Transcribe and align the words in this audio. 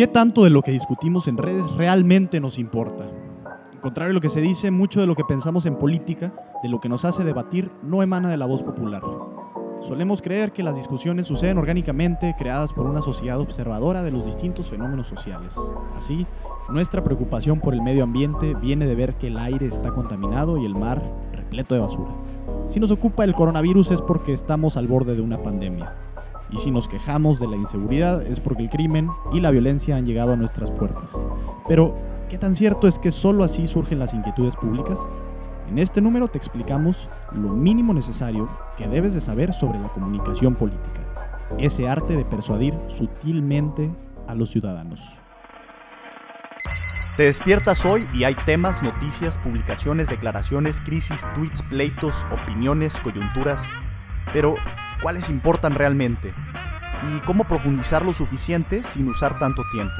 ¿Qué 0.00 0.06
tanto 0.06 0.44
de 0.44 0.48
lo 0.48 0.62
que 0.62 0.70
discutimos 0.70 1.28
en 1.28 1.36
redes 1.36 1.70
realmente 1.76 2.40
nos 2.40 2.58
importa? 2.58 3.04
Contrario 3.82 4.08
de 4.08 4.14
lo 4.14 4.22
que 4.22 4.30
se 4.30 4.40
dice, 4.40 4.70
mucho 4.70 4.98
de 4.98 5.06
lo 5.06 5.14
que 5.14 5.26
pensamos 5.28 5.66
en 5.66 5.76
política, 5.76 6.32
de 6.62 6.70
lo 6.70 6.80
que 6.80 6.88
nos 6.88 7.04
hace 7.04 7.22
debatir, 7.22 7.70
no 7.82 8.02
emana 8.02 8.30
de 8.30 8.38
la 8.38 8.46
voz 8.46 8.62
popular. 8.62 9.02
Solemos 9.82 10.22
creer 10.22 10.52
que 10.52 10.62
las 10.62 10.74
discusiones 10.74 11.26
suceden 11.26 11.58
orgánicamente, 11.58 12.34
creadas 12.38 12.72
por 12.72 12.86
una 12.86 13.02
sociedad 13.02 13.40
observadora 13.40 14.02
de 14.02 14.10
los 14.10 14.24
distintos 14.24 14.70
fenómenos 14.70 15.06
sociales. 15.06 15.54
Así, 15.94 16.26
nuestra 16.70 17.04
preocupación 17.04 17.60
por 17.60 17.74
el 17.74 17.82
medio 17.82 18.04
ambiente 18.04 18.54
viene 18.54 18.86
de 18.86 18.94
ver 18.94 19.16
que 19.18 19.26
el 19.26 19.36
aire 19.36 19.66
está 19.66 19.90
contaminado 19.90 20.56
y 20.56 20.64
el 20.64 20.74
mar 20.74 21.02
repleto 21.34 21.74
de 21.74 21.82
basura. 21.82 22.12
Si 22.70 22.80
nos 22.80 22.90
ocupa 22.90 23.24
el 23.24 23.34
coronavirus 23.34 23.90
es 23.90 24.00
porque 24.00 24.32
estamos 24.32 24.78
al 24.78 24.86
borde 24.86 25.14
de 25.14 25.20
una 25.20 25.42
pandemia. 25.42 25.94
Y 26.50 26.58
si 26.58 26.70
nos 26.70 26.88
quejamos 26.88 27.38
de 27.38 27.46
la 27.46 27.56
inseguridad 27.56 28.22
es 28.22 28.40
porque 28.40 28.64
el 28.64 28.70
crimen 28.70 29.08
y 29.32 29.40
la 29.40 29.50
violencia 29.50 29.96
han 29.96 30.04
llegado 30.04 30.32
a 30.32 30.36
nuestras 30.36 30.70
puertas. 30.70 31.12
Pero, 31.68 31.96
¿qué 32.28 32.38
tan 32.38 32.56
cierto 32.56 32.88
es 32.88 32.98
que 32.98 33.12
solo 33.12 33.44
así 33.44 33.66
surgen 33.66 33.98
las 33.98 34.14
inquietudes 34.14 34.56
públicas? 34.56 34.98
En 35.68 35.78
este 35.78 36.00
número 36.00 36.26
te 36.26 36.38
explicamos 36.38 37.08
lo 37.32 37.50
mínimo 37.50 37.94
necesario 37.94 38.48
que 38.76 38.88
debes 38.88 39.14
de 39.14 39.20
saber 39.20 39.52
sobre 39.52 39.78
la 39.78 39.88
comunicación 39.88 40.56
política, 40.56 41.00
ese 41.58 41.88
arte 41.88 42.16
de 42.16 42.24
persuadir 42.24 42.74
sutilmente 42.88 43.90
a 44.26 44.34
los 44.34 44.50
ciudadanos. 44.50 45.20
Te 47.16 47.24
despiertas 47.24 47.84
hoy 47.84 48.06
y 48.14 48.24
hay 48.24 48.34
temas, 48.34 48.82
noticias, 48.82 49.36
publicaciones, 49.38 50.08
declaraciones, 50.08 50.80
crisis, 50.80 51.24
tweets, 51.34 51.62
pleitos, 51.62 52.24
opiniones, 52.32 52.96
coyunturas. 52.96 53.62
Pero, 54.32 54.54
¿cuáles 55.02 55.30
importan 55.30 55.72
realmente? 55.72 56.32
¿Y 57.14 57.20
cómo 57.20 57.44
profundizar 57.44 58.04
lo 58.04 58.12
suficiente 58.12 58.82
sin 58.82 59.08
usar 59.08 59.38
tanto 59.38 59.62
tiempo? 59.72 59.94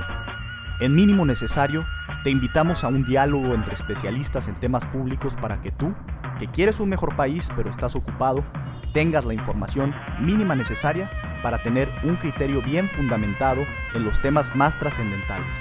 En 0.81 0.95
mínimo 0.95 1.25
necesario, 1.25 1.85
te 2.25 2.31
invitamos 2.31 2.85
a 2.85 2.89
un 2.89 3.05
diálogo 3.05 3.55
entre 3.55 3.75
especialistas 3.75 4.49
en 4.49 4.55
temas 4.55 4.85
públicos 4.87 5.35
para 5.35 5.61
que 5.61 5.71
tú, 5.71 5.95
que 6.39 6.47
quieres 6.47 6.81
un 6.81 6.89
mejor 6.89 7.17
país 7.17 7.49
pero 7.57 7.71
estás 7.71 7.97
ocupado, 7.97 8.45
tengas 8.93 9.25
la 9.25 9.35
información 9.35 9.95
mínima 10.21 10.55
necesaria 10.55 11.11
para 11.43 11.63
tener 11.63 11.89
un 12.03 12.17
criterio 12.17 12.61
bien 12.63 12.89
fundamentado 12.89 13.65
en 13.95 14.05
los 14.05 14.21
temas 14.21 14.55
más 14.55 14.79
trascendentales. 14.79 15.55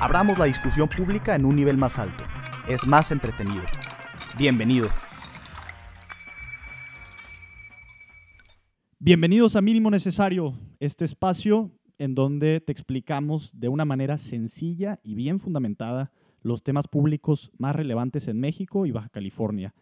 Abramos 0.00 0.38
la 0.38 0.44
discusión 0.44 0.88
pública 0.88 1.34
en 1.34 1.44
un 1.44 1.56
nivel 1.56 1.78
más 1.78 1.98
alto. 1.98 2.24
Es 2.66 2.86
más 2.86 3.10
entretenido. 3.10 3.62
Bienvenido. 4.36 4.88
Bienvenidos 9.06 9.54
a 9.54 9.60
Mínimo 9.60 9.90
Necesario, 9.90 10.58
este 10.80 11.04
espacio 11.04 11.70
en 11.98 12.14
donde 12.14 12.62
te 12.62 12.72
explicamos 12.72 13.50
de 13.52 13.68
una 13.68 13.84
manera 13.84 14.16
sencilla 14.16 14.98
y 15.02 15.14
bien 15.14 15.40
fundamentada 15.40 16.10
los 16.40 16.62
temas 16.62 16.88
públicos 16.88 17.52
más 17.58 17.76
relevantes 17.76 18.28
en 18.28 18.40
México 18.40 18.86
y 18.86 18.92
Baja 18.92 19.10
California. 19.10 19.74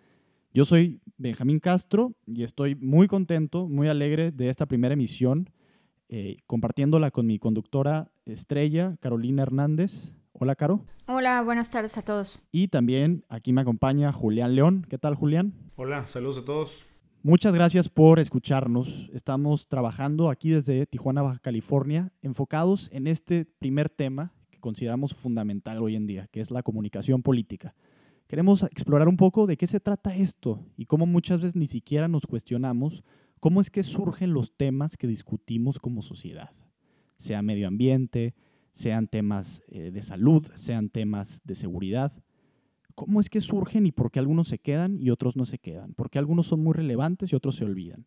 Yo 0.53 0.65
soy 0.65 1.01
Benjamín 1.19 1.61
Castro 1.61 2.17
y 2.27 2.43
estoy 2.43 2.75
muy 2.75 3.07
contento, 3.07 3.69
muy 3.69 3.87
alegre 3.87 4.33
de 4.33 4.49
esta 4.49 4.67
primera 4.67 4.95
emisión, 4.95 5.51
eh, 6.09 6.39
compartiéndola 6.49 7.13
con 7.13 7.25
mi 7.25 7.39
conductora 7.39 8.11
estrella, 8.27 8.97
Carolina 8.99 9.43
Hernández. 9.43 10.15
Hola, 10.33 10.57
Caro. 10.57 10.85
Hola, 11.07 11.43
buenas 11.43 11.71
tardes 11.71 11.97
a 11.97 12.03
todos. 12.03 12.43
Y 12.51 12.67
también 12.69 13.25
aquí 13.29 13.53
me 13.53 13.61
acompaña 13.61 14.13
Julián 14.13 14.57
León. 14.57 14.85
¿Qué 14.91 14.99
tal, 14.99 15.15
Julián? 15.15 15.55
Hola, 15.77 16.09
saludos 16.09 16.39
a 16.39 16.45
todos. 16.45 16.92
Muchas 17.25 17.55
gracias 17.55 17.89
por 17.89 18.19
escucharnos. 18.19 19.09
Estamos 19.13 19.69
trabajando 19.69 20.29
aquí 20.29 20.51
desde 20.51 20.87
Tijuana, 20.87 21.23
Baja 21.23 21.39
California, 21.39 22.13
enfocados 22.21 22.89
en 22.93 23.07
este 23.07 23.45
primer 23.45 23.89
tema 23.89 24.35
que 24.51 24.59
consideramos 24.59 25.15
fundamental 25.15 25.81
hoy 25.81 25.95
en 25.95 26.09
día, 26.09 26.27
que 26.33 26.41
es 26.41 26.51
la 26.51 26.65
comunicación 26.65 27.23
política. 27.23 27.77
Queremos 28.27 28.65
explorar 28.65 29.07
un 29.07 29.17
poco 29.17 29.47
de 29.47 29.57
qué 29.57 29.69
se 29.69 29.79
trata 29.79 30.17
esto 30.17 30.67
y 30.77 30.87
cómo 30.87 31.07
muchas 31.07 31.39
veces 31.39 31.55
ni 31.55 31.69
siquiera 31.69 32.09
nos 32.09 32.27
cuestionamos 32.27 33.05
cómo 33.39 33.61
es 33.61 33.71
que 33.71 33.85
surgen 33.85 34.33
los 34.33 34.57
temas 34.57 34.97
que 34.97 35.07
discutimos 35.07 35.79
como 35.79 36.03
sociedad, 36.03 36.51
sea 37.19 37.41
medio 37.41 37.69
ambiente, 37.69 38.35
sean 38.73 39.07
temas 39.07 39.63
eh, 39.69 39.93
de 39.93 40.03
salud, 40.03 40.49
sean 40.57 40.89
temas 40.89 41.41
de 41.45 41.55
seguridad 41.55 42.13
cómo 42.93 43.21
es 43.21 43.29
que 43.29 43.41
surgen 43.41 43.87
y 43.87 43.93
por 43.93 44.11
qué 44.11 44.19
algunos 44.19 44.49
se 44.49 44.59
quedan 44.59 44.99
y 45.01 45.11
otros 45.11 45.37
no 45.37 45.45
se 45.45 45.59
quedan, 45.59 45.95
por 45.95 46.11
qué 46.11 46.19
algunos 46.19 46.47
son 46.47 46.63
muy 46.63 46.75
relevantes 46.75 47.33
y 47.33 47.37
otros 47.37 47.57
se 47.57 47.65
olvidan. 47.65 48.07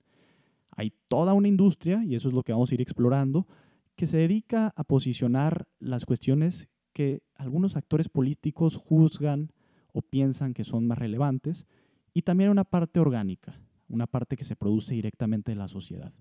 Hay 0.72 0.94
toda 1.08 1.34
una 1.34 1.48
industria, 1.48 2.04
y 2.04 2.16
eso 2.16 2.30
es 2.30 2.34
lo 2.34 2.44
que 2.44 2.52
vamos 2.52 2.72
a 2.72 2.76
ir 2.76 2.82
explorando, 2.82 3.48
que 3.96 4.08
se 4.08 4.18
dedica 4.18 4.74
a 4.76 4.84
posicionar 4.84 5.68
las 5.80 6.06
cuestiones 6.06 6.68
que 6.92 7.24
algunos 7.36 7.76
actores 7.76 8.10
políticos 8.10 8.78
juzgan 8.78 9.52
o 9.94 10.02
piensan 10.02 10.54
que 10.54 10.64
son 10.64 10.88
más 10.88 10.98
relevantes, 10.98 11.66
y 12.14 12.24
también 12.24 12.50
una 12.50 12.66
parte 12.66 13.00
orgánica, 13.00 13.62
una 13.88 14.08
parte 14.08 14.36
que 14.36 14.44
se 14.44 14.56
produce 14.56 14.94
directamente 14.94 15.52
de 15.52 15.56
la 15.56 15.68
sociedad. 15.68 16.14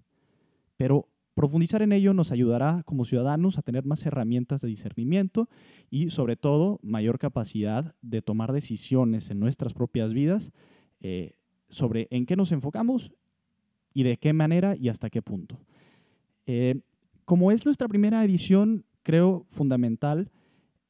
Pero 0.76 1.08
Profundizar 1.34 1.82
en 1.82 1.92
ello 1.92 2.14
nos 2.14 2.30
ayudará 2.30 2.82
como 2.84 3.04
ciudadanos 3.04 3.58
a 3.58 3.62
tener 3.62 3.84
más 3.84 4.06
herramientas 4.06 4.60
de 4.60 4.68
discernimiento 4.68 5.48
y 5.90 6.10
sobre 6.10 6.36
todo 6.36 6.78
mayor 6.82 7.18
capacidad 7.18 7.96
de 8.02 8.22
tomar 8.22 8.52
decisiones 8.52 9.30
en 9.30 9.40
nuestras 9.40 9.74
propias 9.74 10.12
vidas 10.12 10.52
eh, 11.00 11.32
sobre 11.68 12.06
en 12.10 12.26
qué 12.26 12.36
nos 12.36 12.52
enfocamos 12.52 13.12
y 13.92 14.04
de 14.04 14.16
qué 14.16 14.32
manera 14.32 14.76
y 14.76 14.88
hasta 14.88 15.10
qué 15.10 15.22
punto. 15.22 15.58
Eh, 16.46 16.80
como 17.24 17.50
es 17.50 17.64
nuestra 17.64 17.88
primera 17.88 18.24
edición, 18.24 18.84
creo 19.02 19.44
fundamental 19.48 20.30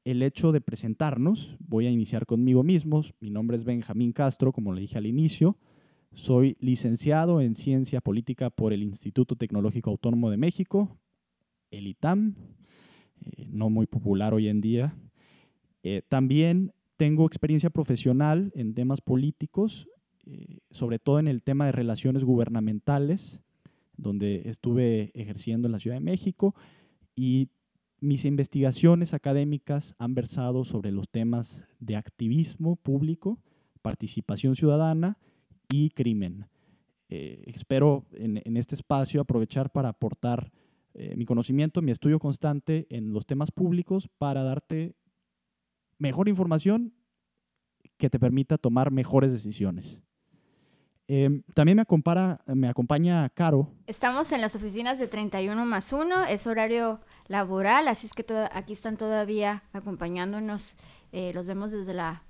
el 0.05 0.23
hecho 0.23 0.53
de 0.53 0.61
presentarnos. 0.61 1.57
Voy 1.59 1.87
a 1.87 1.91
iniciar 1.91 2.27
conmigo 2.27 2.63
mismo. 2.63 3.01
Mi 3.21 3.31
nombre 3.31 3.57
es 3.57 3.65
Benjamín 3.65 4.13
Castro, 4.13 4.53
como 4.53 4.73
le 4.73 4.83
dije 4.83 4.99
al 4.99 5.07
inicio. 5.07 5.57
Soy 6.15 6.57
licenciado 6.61 7.41
en 7.41 7.57
Ciencia 7.57 8.01
Política 8.01 8.49
por 8.49 8.73
el 8.73 8.85
Instituto 8.85 9.35
Tecnológico 9.35 9.91
Autónomo 9.91 10.31
de 10.31 10.37
México, 10.37 10.97
el 11.73 11.89
ITAM, 11.89 12.37
eh, 13.21 13.49
no 13.51 13.69
muy 13.69 13.87
popular 13.87 14.33
hoy 14.33 14.47
en 14.47 14.61
día. 14.61 14.97
Eh, 15.83 16.03
también 16.09 16.73
tengo 16.97 17.27
experiencia 17.27 17.69
profesional 17.69 18.53
en 18.55 18.75
temas 18.75 19.01
políticos, 19.01 19.89
eh, 20.25 20.61
sobre 20.71 21.01
todo 21.01 21.19
en 21.19 21.27
el 21.27 21.43
tema 21.43 21.67
de 21.67 21.73
relaciones 21.73 22.23
gubernamentales, 22.23 23.41
donde 23.97 24.43
estuve 24.49 25.11
ejerciendo 25.15 25.67
en 25.67 25.73
la 25.73 25.81
Ciudad 25.81 25.97
de 25.97 26.01
México 26.01 26.55
y 27.17 27.49
mis 27.99 28.25
investigaciones 28.25 29.15
académicas 29.15 29.97
han 29.99 30.15
versado 30.15 30.65
sobre 30.65 30.93
los 30.93 31.09
temas 31.09 31.65
de 31.81 31.97
activismo 31.97 32.77
público, 32.77 33.41
participación 33.83 34.55
ciudadana 34.55 35.19
y 35.69 35.91
crimen. 35.91 36.47
Eh, 37.09 37.45
espero 37.47 38.07
en, 38.13 38.57
este 38.57 38.75
espacio 38.75 39.21
aprovechar 39.21 39.71
para 39.71 39.91
aportar 39.91 40.51
eh, 40.95 41.15
mi 41.17 41.25
conocimiento, 41.27 41.83
mi 41.83 41.91
estudio 41.91 42.19
constante 42.19 42.87
en 42.91 43.13
los 43.13 43.27
temas 43.27 43.51
públicos 43.51 44.09
para 44.19 44.43
darte 44.43 44.97
mejor 45.99 46.29
información 46.29 46.95
que 47.99 48.11
te 48.11 48.19
permita 48.19 48.59
tomar 48.59 48.91
mejores 48.91 49.33
decisiones. 49.33 50.03
Em, 51.07 51.43
también 51.55 51.77
me, 51.77 52.55
me 52.55 52.69
acompaña 52.69 53.29
Caro. 53.29 53.71
Estamos 53.87 54.33
en 54.33 54.41
las 54.41 54.57
oficinas 54.57 54.99
de 54.99 55.07
31 55.07 55.67
más 55.67 55.93
1, 55.93 56.25
es 56.25 56.47
horario 56.47 57.01
laboral, 57.29 57.89
así 57.89 58.07
es 58.07 58.15
que 58.15 58.25
aquí 58.53 58.73
están 58.73 58.97
todavía 58.97 59.65
acompañándonos. 59.73 60.77
Eh, 61.13 61.33
los 61.35 61.47
vemos 61.47 61.73
desde, 61.73 61.93
la, 61.93 62.25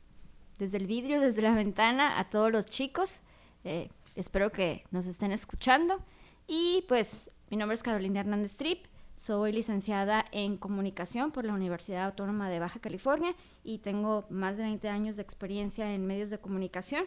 desde 0.59 0.78
el 0.78 0.87
vidrio, 0.87 1.20
desde 1.20 1.42
la 1.42 1.54
ventana, 1.54 2.19
a 2.19 2.28
todos 2.28 2.53
los 2.53 2.66
chicos. 2.66 3.22
Eh, 3.65 3.88
espero 4.15 4.53
que 4.53 4.84
nos 4.91 5.06
estén 5.06 5.32
escuchando. 5.32 6.03
Y 6.47 6.84
pues 6.88 7.31
mi 7.50 7.56
nombre 7.56 7.75
es 7.75 7.82
Carolina 7.82 8.20
Hernández 8.20 8.56
Trip. 8.56 8.87
Soy 9.16 9.53
licenciada 9.53 10.25
en 10.32 10.56
comunicación 10.56 11.31
por 11.31 11.44
la 11.44 11.54
Universidad 11.54 12.06
Autónoma 12.06 12.51
de 12.51 12.59
Baja 12.59 12.80
California 12.80 13.34
y 13.62 13.78
tengo 13.78 14.27
más 14.28 14.56
de 14.56 14.65
20 14.65 14.89
años 14.89 15.16
de 15.16 15.22
experiencia 15.22 15.95
en 15.95 16.04
medios 16.04 16.30
de 16.30 16.39
comunicación. 16.39 17.04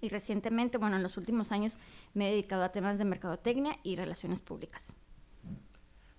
Y 0.00 0.10
recientemente, 0.10 0.78
bueno, 0.78 0.96
en 0.96 1.02
los 1.02 1.16
últimos 1.16 1.50
años 1.50 1.78
me 2.12 2.28
he 2.28 2.30
dedicado 2.30 2.62
a 2.62 2.70
temas 2.70 2.98
de 2.98 3.04
mercadotecnia 3.04 3.78
y 3.82 3.96
relaciones 3.96 4.42
públicas. 4.42 4.92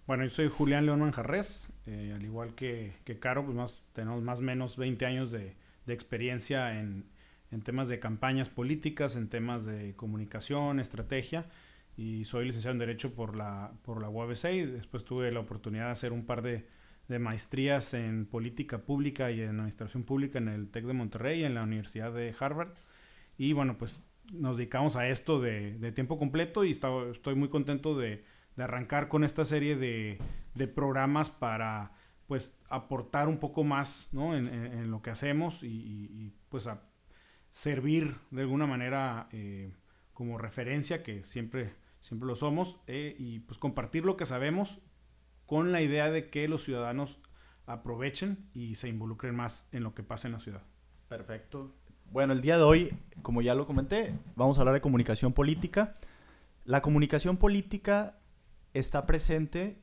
Bueno, 0.06 0.24
yo 0.24 0.30
soy 0.30 0.50
Julián 0.50 0.86
León 0.86 1.00
Manjarres, 1.00 1.74
eh, 1.86 2.12
al 2.14 2.24
igual 2.24 2.54
que, 2.54 2.94
que 3.06 3.18
Caro, 3.18 3.44
pues 3.44 3.56
más, 3.56 3.82
tenemos 3.94 4.22
más 4.22 4.40
o 4.40 4.44
menos 4.44 4.78
20 4.78 5.06
años 5.06 5.32
de, 5.32 5.56
de 5.86 5.94
experiencia 5.94 6.80
en, 6.80 7.06
en 7.52 7.62
temas 7.62 7.88
de 7.88 8.00
campañas 8.00 8.50
políticas, 8.50 9.16
en 9.16 9.30
temas 9.30 9.66
de 9.66 9.96
comunicación, 9.96 10.80
estrategia. 10.80 11.46
Y 11.98 12.26
soy 12.26 12.46
licenciado 12.46 12.74
en 12.74 12.80
Derecho 12.80 13.16
por 13.16 13.36
la, 13.36 13.72
por 13.84 14.02
la 14.02 14.10
UABC 14.10 14.46
y 14.52 14.66
después 14.66 15.06
tuve 15.06 15.32
la 15.32 15.40
oportunidad 15.40 15.86
de 15.86 15.92
hacer 15.92 16.12
un 16.12 16.26
par 16.26 16.42
de, 16.42 16.68
de 17.08 17.20
maestrías 17.20 17.94
en 17.94 18.26
política 18.26 18.80
pública 18.80 19.32
y 19.32 19.42
en 19.42 19.60
administración 19.60 20.04
pública 20.04 20.40
en 20.40 20.50
el 20.50 20.70
TEC 20.70 20.86
de 20.86 20.94
Monterrey 20.94 21.42
y 21.42 21.44
en 21.46 21.56
la 21.56 21.64
Universidad 21.64 22.12
de 22.12 22.36
Harvard. 22.38 22.74
Y 23.38 23.54
bueno, 23.54 23.78
pues 23.78 24.04
nos 24.34 24.58
dedicamos 24.58 24.96
a 24.96 25.08
esto 25.08 25.40
de, 25.40 25.78
de 25.78 25.92
tiempo 25.92 26.18
completo 26.18 26.66
y 26.66 26.72
estoy 26.72 27.36
muy 27.36 27.50
contento 27.50 27.98
de, 27.98 28.26
de, 28.56 28.64
arrancar 28.64 29.08
con 29.08 29.24
esta 29.24 29.46
serie 29.46 29.76
de, 29.76 30.20
de 30.56 30.68
programas 30.68 31.30
para 31.30 31.92
pues 32.28 32.60
aportar 32.70 33.28
un 33.28 33.38
poco 33.38 33.64
más 33.64 34.08
¿no? 34.12 34.36
en, 34.36 34.90
lo 34.90 35.02
que 35.02 35.12
hacemos 35.12 35.60
y, 35.62 36.34
pues 36.50 36.68
a 36.68 36.82
servir 37.52 38.18
de 38.32 38.42
alguna 38.42 38.66
manera 38.66 39.30
eh, 39.32 39.72
como 40.14 40.38
referencia, 40.38 41.04
que 41.04 41.24
siempre, 41.26 41.74
siempre 42.02 42.28
lo 42.28 42.36
somos, 42.36 42.80
eh, 42.88 43.16
y 43.18 43.40
pues 43.40 43.60
compartir 43.60 44.06
lo 44.06 44.18
que 44.18 44.26
sabemos 44.26 44.80
con 45.46 45.72
la 45.72 45.82
idea 45.82 46.10
de 46.10 46.30
que 46.30 46.48
los 46.48 46.64
ciudadanos 46.64 47.20
aprovechen 47.66 48.50
y 48.54 48.76
se 48.76 48.90
involucren 48.90 49.36
más 49.36 49.70
en 49.72 49.84
lo 49.84 49.94
que 49.94 50.04
pasa 50.04 50.28
en 50.28 50.34
la 50.34 50.40
ciudad. 50.40 50.64
Perfecto. 51.08 51.76
Bueno, 52.12 52.34
el 52.34 52.42
día 52.42 52.58
de 52.58 52.64
hoy, 52.64 52.94
como 53.22 53.42
ya 53.42 53.56
lo 53.56 53.68
comenté, 53.68 54.14
vamos 54.36 54.58
a 54.58 54.62
hablar 54.62 54.76
de 54.76 54.82
comunicación 54.82 55.34
política. 55.34 55.94
La 56.64 56.82
comunicación 56.82 57.38
política 57.38 58.20
está 58.74 59.06
presente 59.06 59.82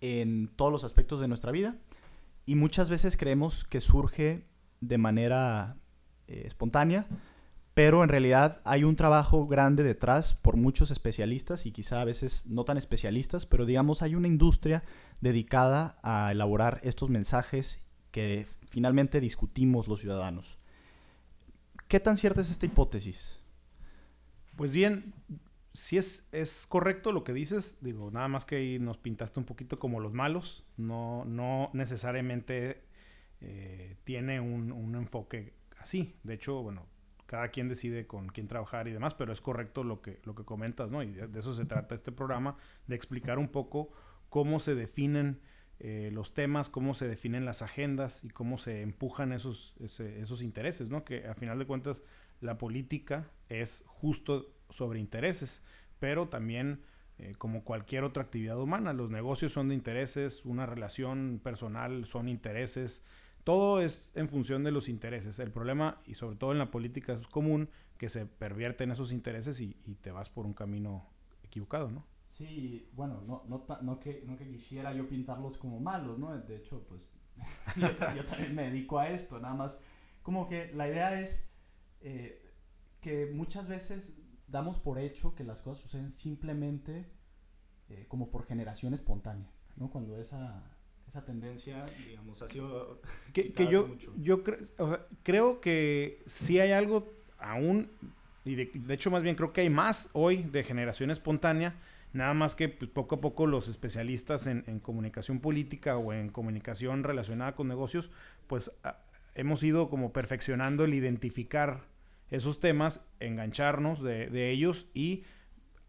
en 0.00 0.48
todos 0.48 0.72
los 0.72 0.84
aspectos 0.84 1.20
de 1.20 1.28
nuestra 1.28 1.52
vida 1.52 1.76
y 2.44 2.54
muchas 2.54 2.90
veces 2.90 3.16
creemos 3.16 3.64
que 3.64 3.80
surge 3.80 4.46
de 4.80 4.98
manera 4.98 5.76
eh, 6.28 6.42
espontánea, 6.46 7.06
pero 7.74 8.02
en 8.02 8.08
realidad 8.08 8.60
hay 8.64 8.84
un 8.84 8.96
trabajo 8.96 9.46
grande 9.46 9.82
detrás 9.82 10.32
por 10.32 10.56
muchos 10.56 10.90
especialistas 10.90 11.66
y 11.66 11.72
quizá 11.72 12.00
a 12.00 12.04
veces 12.04 12.46
no 12.46 12.64
tan 12.64 12.78
especialistas, 12.78 13.46
pero 13.46 13.66
digamos 13.66 14.00
hay 14.00 14.14
una 14.14 14.28
industria 14.28 14.84
dedicada 15.20 15.98
a 16.02 16.32
elaborar 16.32 16.80
estos 16.84 17.10
mensajes 17.10 17.80
que 18.12 18.46
finalmente 18.68 19.20
discutimos 19.20 19.88
los 19.88 20.00
ciudadanos. 20.00 20.56
¿Qué 21.88 22.00
tan 22.00 22.16
cierta 22.16 22.40
es 22.40 22.50
esta 22.50 22.66
hipótesis? 22.66 23.40
Pues 24.56 24.72
bien, 24.72 25.12
si 25.76 25.98
es, 25.98 26.28
es 26.32 26.66
correcto 26.66 27.12
lo 27.12 27.22
que 27.22 27.34
dices, 27.34 27.78
digo, 27.82 28.10
nada 28.10 28.28
más 28.28 28.46
que 28.46 28.56
ahí 28.56 28.78
nos 28.78 28.96
pintaste 28.96 29.38
un 29.38 29.44
poquito 29.44 29.78
como 29.78 30.00
los 30.00 30.14
malos, 30.14 30.64
no, 30.78 31.24
no 31.26 31.70
necesariamente 31.74 32.82
eh, 33.42 33.96
tiene 34.04 34.40
un, 34.40 34.72
un, 34.72 34.94
enfoque 34.94 35.52
así. 35.78 36.16
De 36.22 36.32
hecho, 36.32 36.62
bueno, 36.62 36.86
cada 37.26 37.48
quien 37.48 37.68
decide 37.68 38.06
con 38.06 38.28
quién 38.28 38.48
trabajar 38.48 38.88
y 38.88 38.92
demás, 38.92 39.12
pero 39.12 39.34
es 39.34 39.42
correcto 39.42 39.84
lo 39.84 40.00
que, 40.00 40.18
lo 40.24 40.34
que 40.34 40.44
comentas, 40.44 40.90
¿no? 40.90 41.02
Y 41.02 41.12
de, 41.12 41.38
eso 41.38 41.52
se 41.52 41.66
trata 41.66 41.94
este 41.94 42.10
programa, 42.10 42.56
de 42.86 42.96
explicar 42.96 43.38
un 43.38 43.48
poco 43.48 43.90
cómo 44.30 44.60
se 44.60 44.74
definen 44.74 45.42
eh, 45.78 46.08
los 46.10 46.32
temas, 46.32 46.70
cómo 46.70 46.94
se 46.94 47.06
definen 47.06 47.44
las 47.44 47.60
agendas 47.60 48.24
y 48.24 48.30
cómo 48.30 48.56
se 48.56 48.80
empujan 48.80 49.30
esos, 49.30 49.74
esos 49.78 50.40
intereses, 50.40 50.88
¿no? 50.88 51.04
Que 51.04 51.26
a 51.26 51.34
final 51.34 51.58
de 51.58 51.66
cuentas 51.66 52.02
la 52.40 52.56
política 52.56 53.30
es 53.50 53.84
justo 53.86 54.55
sobre 54.70 55.00
intereses, 55.00 55.64
pero 55.98 56.28
también 56.28 56.82
eh, 57.18 57.34
como 57.38 57.64
cualquier 57.64 58.04
otra 58.04 58.24
actividad 58.24 58.60
humana, 58.60 58.92
los 58.92 59.10
negocios 59.10 59.52
son 59.52 59.68
de 59.68 59.74
intereses, 59.74 60.44
una 60.44 60.66
relación 60.66 61.40
personal 61.42 62.04
son 62.04 62.28
intereses, 62.28 63.04
todo 63.42 63.80
es 63.80 64.10
en 64.14 64.28
función 64.28 64.64
de 64.64 64.70
los 64.70 64.88
intereses. 64.88 65.38
El 65.38 65.50
problema, 65.50 66.00
y 66.06 66.14
sobre 66.14 66.36
todo 66.36 66.52
en 66.52 66.58
la 66.58 66.70
política, 66.70 67.14
es 67.14 67.22
común 67.28 67.70
que 67.96 68.10
se 68.10 68.26
pervierten 68.26 68.90
esos 68.90 69.12
intereses 69.12 69.60
y, 69.60 69.74
te 70.02 70.10
vas 70.10 70.28
por 70.28 70.44
un 70.44 70.52
camino 70.52 71.06
equivocado, 71.42 71.90
¿no? 71.90 72.04
Sí, 72.28 72.90
bueno, 72.92 73.22
no, 73.26 73.44
no, 73.48 73.64
no, 73.80 73.98
que, 73.98 74.22
no 74.26 74.36
que 74.36 74.46
quisiera 74.46 74.92
yo 74.92 75.08
pintarlos 75.08 75.56
como 75.56 75.80
malos, 75.80 76.18
¿no? 76.18 76.36
De 76.36 76.56
hecho, 76.56 76.84
pues 76.86 77.10
yo, 77.76 78.24
también 78.26 78.54
me 78.54 78.64
dedico 78.64 78.98
a 78.98 79.08
esto, 79.08 79.40
nada 79.40 79.54
más 79.54 79.80
como 80.22 80.48
que 80.48 80.72
la 80.74 80.88
idea 80.88 81.20
es 81.20 81.48
eh, 82.00 82.42
que 83.00 83.26
muchas 83.26 83.68
veces 83.68 84.12
damos 84.48 84.78
por 84.78 84.98
hecho 84.98 85.34
que 85.34 85.44
las 85.44 85.60
cosas 85.62 85.82
suceden 85.82 86.12
simplemente 86.12 87.06
eh, 87.88 88.06
como 88.08 88.30
por 88.30 88.46
generación 88.46 88.94
espontánea, 88.94 89.50
¿no? 89.76 89.90
Cuando 89.90 90.18
esa, 90.18 90.76
esa 91.08 91.24
tendencia, 91.24 91.86
digamos, 92.06 92.42
ha 92.42 92.48
sido... 92.48 93.00
Que, 93.32 93.52
que 93.52 93.68
yo, 93.68 93.96
yo 94.16 94.42
creo 95.22 95.60
que 95.60 96.22
sí 96.26 96.58
hay 96.58 96.72
algo 96.72 97.12
aún, 97.38 97.90
y 98.44 98.54
de, 98.54 98.94
hecho 98.94 99.10
más 99.10 99.22
bien 99.22 99.36
creo 99.36 99.52
que 99.52 99.60
hay 99.60 99.70
más 99.70 100.10
hoy 100.14 100.42
de 100.42 100.64
generación 100.64 101.10
espontánea, 101.10 101.76
nada 102.12 102.32
más 102.34 102.54
que 102.54 102.68
pues, 102.68 102.90
poco 102.90 103.16
a 103.16 103.20
poco 103.20 103.46
los 103.46 103.68
especialistas 103.68 104.46
en, 104.46 104.64
en, 104.66 104.80
comunicación 104.80 105.40
política 105.40 105.98
o 105.98 106.12
en 106.12 106.30
comunicación 106.30 107.04
relacionada 107.04 107.54
con 107.54 107.68
negocios, 107.68 108.10
pues 108.46 108.72
hemos 109.34 109.62
ido 109.62 109.90
como 109.90 110.12
perfeccionando 110.12 110.84
el 110.84 110.94
identificar 110.94 111.84
esos 112.30 112.60
temas, 112.60 113.08
engancharnos 113.20 114.02
de, 114.02 114.50
ellos 114.50 114.90
y 114.94 115.24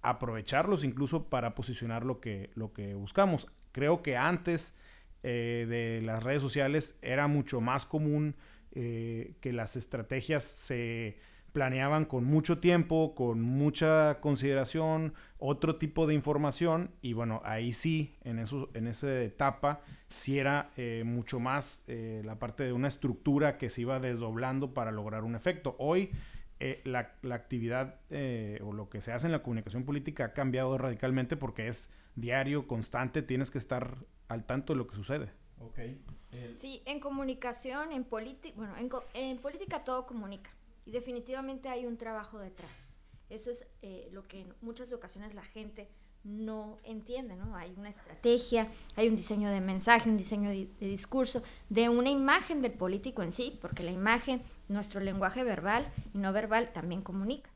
aprovecharlos 0.02 0.84
incluso 0.84 1.30
para 1.30 1.56
posicionar 1.56 2.06
lo 2.06 2.20
que, 2.20 2.52
lo 2.56 2.74
que 2.74 2.94
buscamos. 2.94 3.48
Creo 3.72 4.02
que 4.02 4.18
antes 4.18 4.78
eh, 5.24 5.66
de 5.68 6.02
las 6.06 6.24
redes 6.24 6.42
sociales 6.42 6.98
era 7.02 7.28
mucho 7.28 7.62
más 7.62 7.86
común 7.86 8.36
eh, 8.74 9.36
que 9.42 9.54
las 9.54 9.76
estrategias 9.76 10.44
se 10.44 11.18
planeaban 11.58 12.06
con 12.06 12.24
mucho 12.24 12.60
tiempo, 12.60 13.16
con 13.16 13.42
mucha 13.42 14.20
consideración, 14.22 15.16
otro 15.40 15.78
tipo 15.78 16.06
de 16.06 16.14
información 16.14 16.92
y 17.02 17.14
bueno, 17.14 17.42
ahí 17.44 17.74
sí, 17.74 18.16
en, 18.24 18.38
eso, 18.38 18.70
en 18.76 18.86
esa 18.86 19.24
etapa, 19.24 19.82
sí 20.08 20.38
era 20.38 20.70
eh, 20.78 21.02
mucho 21.04 21.40
más 21.40 21.84
eh, 21.88 22.22
la 22.24 22.38
parte 22.38 22.64
de 22.64 22.74
una 22.74 22.88
estructura 22.88 23.58
que 23.58 23.72
se 23.72 23.82
iba 23.82 24.00
desdoblando 24.00 24.76
para 24.76 24.92
lograr 24.92 25.24
un 25.24 25.34
efecto. 25.34 25.76
Hoy 25.80 26.12
eh, 26.60 26.80
la, 26.86 27.16
la, 27.24 27.34
actividad 27.34 28.02
o 28.62 28.72
lo 28.72 28.88
que 28.90 29.02
se 29.02 29.12
hace 29.12 29.26
en 29.26 29.32
la 29.32 29.42
comunicación 29.42 29.84
política 29.84 30.26
ha 30.26 30.34
cambiado 30.34 30.78
radicalmente 30.78 31.38
porque 31.38 31.70
es 31.70 31.90
diario, 32.14 32.68
constante, 32.68 33.24
tienes 33.24 33.50
que 33.50 33.58
estar 33.58 33.98
al 34.28 34.46
tanto 34.46 34.74
de 34.74 34.78
lo 34.78 34.86
que 34.86 34.96
sucede. 34.96 35.32
Okay. 35.60 36.00
Sí, 36.54 36.84
en 36.86 37.00
comunicación, 37.00 37.94
en 37.94 38.04
política, 38.04 38.54
bueno, 38.56 38.76
en 39.16 39.38
política 39.40 39.84
todo 39.84 40.06
comunica 40.06 40.52
y 40.88 40.92
definitivamente 40.92 41.68
hay 41.68 41.86
un 41.86 41.98
trabajo 41.98 42.40
detrás. 42.40 42.94
Eso 43.30 43.52
es 43.52 43.68
eh, 43.82 44.08
lo 44.14 44.26
que 44.26 44.40
en 44.40 44.54
muchas 44.62 44.94
ocasiones 44.94 45.36
la 45.36 45.44
gente 45.44 45.90
no 46.24 46.78
entiende, 46.86 47.36
¿no? 47.36 47.58
Hay 47.58 47.74
una 47.76 47.90
estrategia, 47.90 48.72
hay 48.96 49.10
un 49.10 49.18
diseño 49.18 49.50
de 49.50 49.60
mensaje, 49.60 50.10
un 50.10 50.16
diseño 50.16 50.50
de, 50.50 50.70
discurso, 50.80 51.44
de 51.68 51.90
una 51.90 52.10
imagen 52.10 52.62
del 52.62 52.72
político 52.72 53.22
en 53.22 53.34
sí, 53.34 53.60
porque 53.62 53.84
la 53.84 53.92
imagen, 53.92 54.42
nuestro 54.70 55.02
lenguaje 55.02 55.44
verbal 55.44 55.92
y 56.14 56.20
no 56.20 56.32
verbal 56.32 56.72
también 56.72 57.02
comunica. 57.02 57.50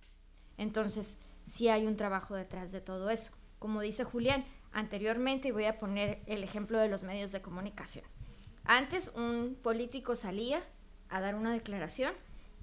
Entonces, 0.58 1.18
sí 1.46 1.70
hay 1.70 1.88
un 1.88 1.96
trabajo 1.96 2.36
detrás 2.36 2.74
de 2.74 2.82
todo 2.82 3.10
eso. 3.10 3.32
Como 3.60 3.80
dice 3.80 4.04
Julián, 4.04 4.44
anteriormente, 4.74 5.54
voy 5.54 5.66
a 5.66 5.80
poner 5.80 6.22
el 6.26 6.44
ejemplo 6.44 6.80
de 6.80 6.90
los 6.90 7.04
medios 7.04 7.32
de 7.32 7.42
comunicación. 7.42 8.04
Antes 8.66 9.10
un 9.16 9.58
político 9.62 10.18
salía 10.18 10.62
a 11.08 11.22
dar 11.22 11.36
una 11.36 11.54
declaración 11.54 12.14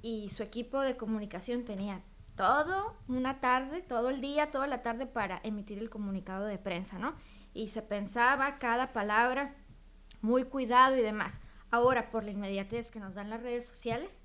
y 0.02 0.30
su 0.30 0.42
equipo 0.42 0.80
de 0.80 0.96
comunicación 0.96 1.64
tenía 1.64 2.02
todo 2.36 2.94
una 3.08 3.40
tarde, 3.40 3.82
todo 3.82 4.10
el 4.10 4.20
día, 4.20 4.50
toda 4.50 4.66
la 4.66 4.82
tarde 4.82 5.06
para 5.06 5.40
emitir 5.42 5.78
el 5.78 5.90
comunicado 5.90 6.46
de 6.46 6.56
prensa, 6.56 6.98
¿no? 6.98 7.14
Y 7.52 7.68
se 7.68 7.82
pensaba 7.82 8.58
cada 8.58 8.92
palabra 8.92 9.56
muy 10.20 10.44
cuidado 10.44 10.96
y 10.96 11.02
demás. 11.02 11.40
Ahora, 11.70 12.10
por 12.10 12.24
la 12.24 12.30
inmediatez 12.30 12.90
que 12.90 13.00
nos 13.00 13.14
dan 13.14 13.28
las 13.28 13.42
redes 13.42 13.66
sociales, 13.66 14.22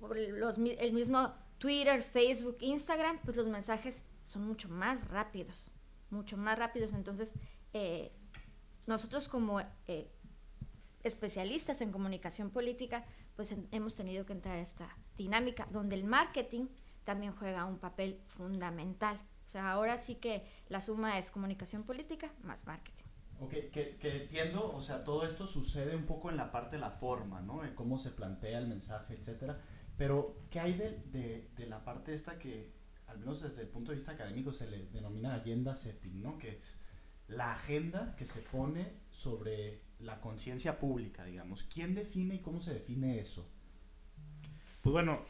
por 0.00 0.16
los, 0.16 0.58
el 0.58 0.92
mismo 0.92 1.34
Twitter, 1.58 2.02
Facebook, 2.02 2.56
Instagram, 2.60 3.18
pues 3.24 3.36
los 3.36 3.48
mensajes 3.48 4.02
son 4.22 4.46
mucho 4.46 4.68
más 4.68 5.06
rápidos, 5.08 5.70
mucho 6.10 6.36
más 6.36 6.58
rápidos. 6.58 6.94
Entonces, 6.94 7.34
eh, 7.74 8.10
nosotros 8.86 9.28
como 9.28 9.60
eh, 9.86 10.10
especialistas 11.02 11.80
en 11.80 11.92
comunicación 11.92 12.50
política, 12.50 13.04
pues 13.36 13.54
hemos 13.72 13.94
tenido 13.94 14.24
que 14.26 14.32
entrar 14.32 14.56
a 14.56 14.60
esta 14.60 14.96
dinámica 15.16 15.66
donde 15.70 15.96
el 15.96 16.04
marketing 16.04 16.66
también 17.04 17.32
juega 17.32 17.64
un 17.64 17.78
papel 17.78 18.20
fundamental. 18.28 19.20
O 19.46 19.48
sea, 19.48 19.70
ahora 19.70 19.98
sí 19.98 20.16
que 20.16 20.44
la 20.68 20.80
suma 20.80 21.18
es 21.18 21.30
comunicación 21.30 21.82
política 21.84 22.32
más 22.42 22.66
marketing. 22.66 23.04
Ok, 23.40 23.52
que, 23.72 23.96
que, 24.00 24.22
entiendo, 24.22 24.72
o 24.72 24.80
sea, 24.80 25.04
todo 25.04 25.26
esto 25.26 25.46
sucede 25.46 25.96
un 25.96 26.06
poco 26.06 26.30
en 26.30 26.36
la 26.36 26.50
parte 26.50 26.76
de 26.76 26.80
la 26.80 26.90
forma, 26.90 27.40
¿no? 27.40 27.64
En 27.64 27.74
cómo 27.74 27.98
se 27.98 28.10
plantea 28.10 28.58
el 28.58 28.68
mensaje, 28.68 29.14
etcétera. 29.14 29.60
Pero, 29.98 30.36
¿qué 30.50 30.60
hay 30.60 30.74
de, 30.74 31.02
de, 31.06 31.50
de, 31.56 31.66
la 31.66 31.84
parte 31.84 32.14
esta 32.14 32.38
que, 32.38 32.72
al 33.06 33.18
menos 33.18 33.42
desde 33.42 33.62
el 33.62 33.68
punto 33.68 33.90
de 33.90 33.96
vista 33.96 34.12
académico, 34.12 34.52
se 34.52 34.70
le 34.70 34.86
denomina 34.86 35.34
agenda 35.34 35.74
setting, 35.74 36.22
¿no? 36.22 36.38
Que 36.38 36.50
es 36.50 36.78
la 37.28 37.52
agenda 37.52 38.14
que 38.16 38.24
se 38.24 38.40
pone 38.40 38.92
sobre 39.10 39.82
la 40.00 40.20
conciencia 40.20 40.78
pública, 40.78 41.24
digamos. 41.24 41.64
¿Quién 41.64 41.94
define 41.94 42.36
y 42.36 42.38
cómo 42.40 42.60
se 42.60 42.74
define 42.74 43.18
eso? 43.18 43.48
Pues 44.82 44.92
bueno, 44.92 45.20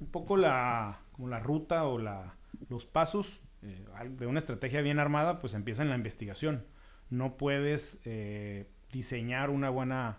un 0.00 0.08
poco 0.08 0.36
la, 0.36 1.00
como 1.12 1.28
la 1.28 1.40
ruta 1.40 1.84
o 1.84 1.98
la, 1.98 2.36
los 2.68 2.86
pasos 2.86 3.40
eh, 3.62 3.84
de 4.10 4.26
una 4.26 4.38
estrategia 4.38 4.80
bien 4.80 4.98
armada, 4.98 5.40
pues 5.40 5.54
empieza 5.54 5.82
en 5.82 5.90
la 5.90 5.96
investigación. 5.96 6.66
No 7.10 7.36
puedes 7.36 8.00
eh, 8.04 8.68
diseñar 8.92 9.50
una 9.50 9.70
buena, 9.70 10.18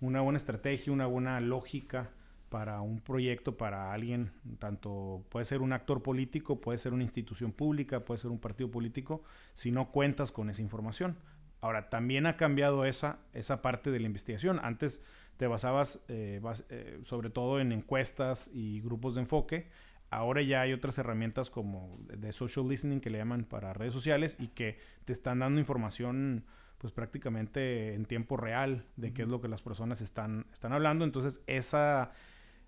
una 0.00 0.20
buena 0.20 0.38
estrategia, 0.38 0.92
una 0.92 1.06
buena 1.06 1.40
lógica 1.40 2.10
para 2.48 2.80
un 2.80 3.00
proyecto, 3.00 3.56
para 3.56 3.92
alguien, 3.92 4.32
tanto 4.58 5.24
puede 5.28 5.44
ser 5.44 5.62
un 5.62 5.72
actor 5.72 6.02
político, 6.02 6.60
puede 6.60 6.78
ser 6.78 6.92
una 6.92 7.04
institución 7.04 7.52
pública, 7.52 8.04
puede 8.04 8.18
ser 8.18 8.32
un 8.32 8.40
partido 8.40 8.70
político, 8.72 9.22
si 9.54 9.70
no 9.70 9.92
cuentas 9.92 10.32
con 10.32 10.50
esa 10.50 10.60
información 10.60 11.16
Ahora, 11.60 11.90
también 11.90 12.26
ha 12.26 12.36
cambiado 12.36 12.84
esa, 12.84 13.18
esa 13.32 13.62
parte 13.62 13.90
de 13.90 14.00
la 14.00 14.06
investigación. 14.06 14.60
Antes 14.62 15.02
te 15.36 15.46
basabas 15.46 16.04
eh, 16.08 16.40
eh, 16.68 17.00
sobre 17.04 17.30
todo 17.30 17.60
en 17.60 17.72
encuestas 17.72 18.50
y 18.52 18.80
grupos 18.80 19.14
de 19.14 19.22
enfoque. 19.22 19.68
Ahora 20.10 20.42
ya 20.42 20.62
hay 20.62 20.72
otras 20.72 20.98
herramientas 20.98 21.50
como 21.50 21.98
de 22.00 22.32
social 22.32 22.68
listening 22.68 23.00
que 23.00 23.10
le 23.10 23.18
llaman 23.18 23.44
para 23.44 23.72
redes 23.72 23.94
sociales 23.94 24.36
y 24.38 24.48
que 24.48 24.78
te 25.04 25.12
están 25.12 25.38
dando 25.38 25.60
información 25.60 26.44
pues 26.78 26.92
prácticamente 26.92 27.94
en 27.94 28.06
tiempo 28.06 28.36
real 28.36 28.86
de 28.96 29.12
qué 29.12 29.22
es 29.22 29.28
lo 29.28 29.40
que 29.40 29.48
las 29.48 29.62
personas 29.62 30.00
están, 30.00 30.46
están 30.52 30.72
hablando. 30.72 31.04
Entonces 31.04 31.42
esa, 31.46 32.12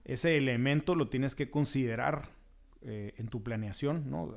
ese 0.04 0.36
elemento 0.36 0.94
lo 0.94 1.08
tienes 1.08 1.34
que 1.34 1.50
considerar 1.50 2.28
eh, 2.84 3.14
en 3.16 3.28
tu 3.28 3.42
planeación, 3.42 4.10
¿no? 4.10 4.34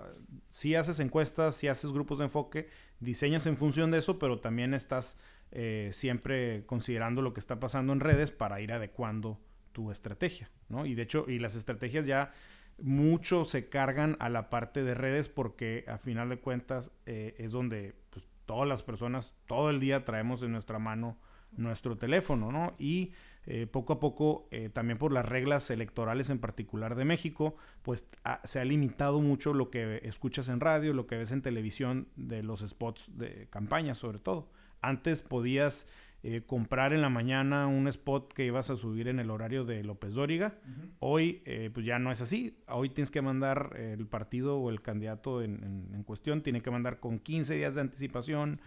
Si 0.50 0.76
haces 0.76 1.00
encuestas, 1.00 1.56
si 1.56 1.68
haces 1.68 1.92
grupos 1.92 2.20
de 2.20 2.26
enfoque, 2.26 2.70
diseñas 3.00 3.46
en 3.46 3.58
función 3.58 3.92
de 3.92 4.00
eso, 4.00 4.20
pero 4.20 4.40
también 4.40 4.74
estás 4.74 5.20
eh, 5.52 5.92
siempre 5.94 6.66
considerando 6.66 7.22
lo 7.22 7.34
que 7.34 7.40
está 7.40 7.60
pasando 7.60 7.94
en 7.94 8.00
redes 8.00 8.32
para 8.32 8.62
ir 8.62 8.72
adecuando 8.72 9.40
tu 9.72 9.92
estrategia, 9.92 10.50
¿no? 10.70 10.86
Y 10.86 10.96
de 10.96 11.04
hecho, 11.04 11.26
y 11.28 11.40
las 11.40 11.56
estrategias 11.56 12.06
ya 12.06 12.34
mucho 12.78 13.46
se 13.46 13.70
cargan 13.70 14.18
a 14.20 14.30
la 14.30 14.50
parte 14.50 14.84
de 14.84 14.94
redes 14.96 15.30
porque 15.30 15.86
a 15.88 15.98
final 15.98 16.30
de 16.30 16.40
cuentas 16.40 16.92
eh, 17.06 17.36
es 17.38 17.52
donde 17.52 17.96
pues, 18.10 18.28
todas 18.46 18.68
las 18.68 18.84
personas 18.84 19.34
todo 19.48 19.70
el 19.70 19.80
día 19.80 20.04
traemos 20.06 20.44
en 20.44 20.52
nuestra 20.52 20.80
mano 20.80 21.18
nuestro 21.58 21.98
teléfono, 21.98 22.52
¿no? 22.52 22.76
Y 22.78 23.14
eh, 23.48 23.68
poco 23.68 23.94
a 23.94 24.00
poco, 24.00 24.48
eh, 24.50 24.70
también 24.70 24.98
por 24.98 25.12
las 25.12 25.26
reglas 25.26 25.70
electorales 25.70 26.32
en 26.32 26.40
particular 26.40 26.96
de 26.96 27.06
México, 27.06 27.56
pues 27.84 28.08
se 28.44 28.60
ha 28.60 28.66
limitado 28.66 29.22
mucho 29.22 29.54
lo 29.54 29.70
que 29.70 30.00
escuchas 30.04 30.50
en 30.50 30.60
radio, 30.60 30.94
lo 30.94 31.06
que 31.06 31.18
ves 31.18 31.32
en 31.32 31.44
televisión 31.44 32.08
de 32.16 32.42
los 32.42 32.62
spots 32.62 33.18
de 33.18 33.48
campaña 33.52 33.94
sobre 33.94 34.18
todo. 34.18 34.50
Antes 34.82 35.22
podías 35.22 35.88
eh, 36.24 36.42
comprar 36.44 36.92
en 36.92 37.02
la 37.02 37.10
mañana 37.10 37.68
un 37.68 37.88
spot 37.88 38.34
que 38.34 38.46
ibas 38.46 38.72
a 38.72 38.78
subir 38.78 39.08
en 39.08 39.20
el 39.20 39.30
horario 39.30 39.64
de 39.64 39.84
López 39.84 40.16
Dóriga. 40.16 40.56
Hoy 40.98 41.44
pues 41.72 41.86
ya 41.86 42.00
no 42.00 42.12
es 42.12 42.22
así. 42.22 42.58
Hoy 42.68 42.90
tienes 42.90 43.12
que 43.12 43.22
mandar 43.22 43.76
el 43.78 44.08
partido 44.08 44.58
o 44.58 44.72
el 44.72 44.82
candidato 44.82 45.44
en, 45.44 45.92
en 45.94 46.04
cuestión, 46.04 46.42
tiene 46.42 46.62
que 46.62 46.72
mandar 46.72 47.00
con 47.00 47.20
15 47.20 47.54
días 47.54 47.76
de 47.76 47.82
anticipación 47.82 48.60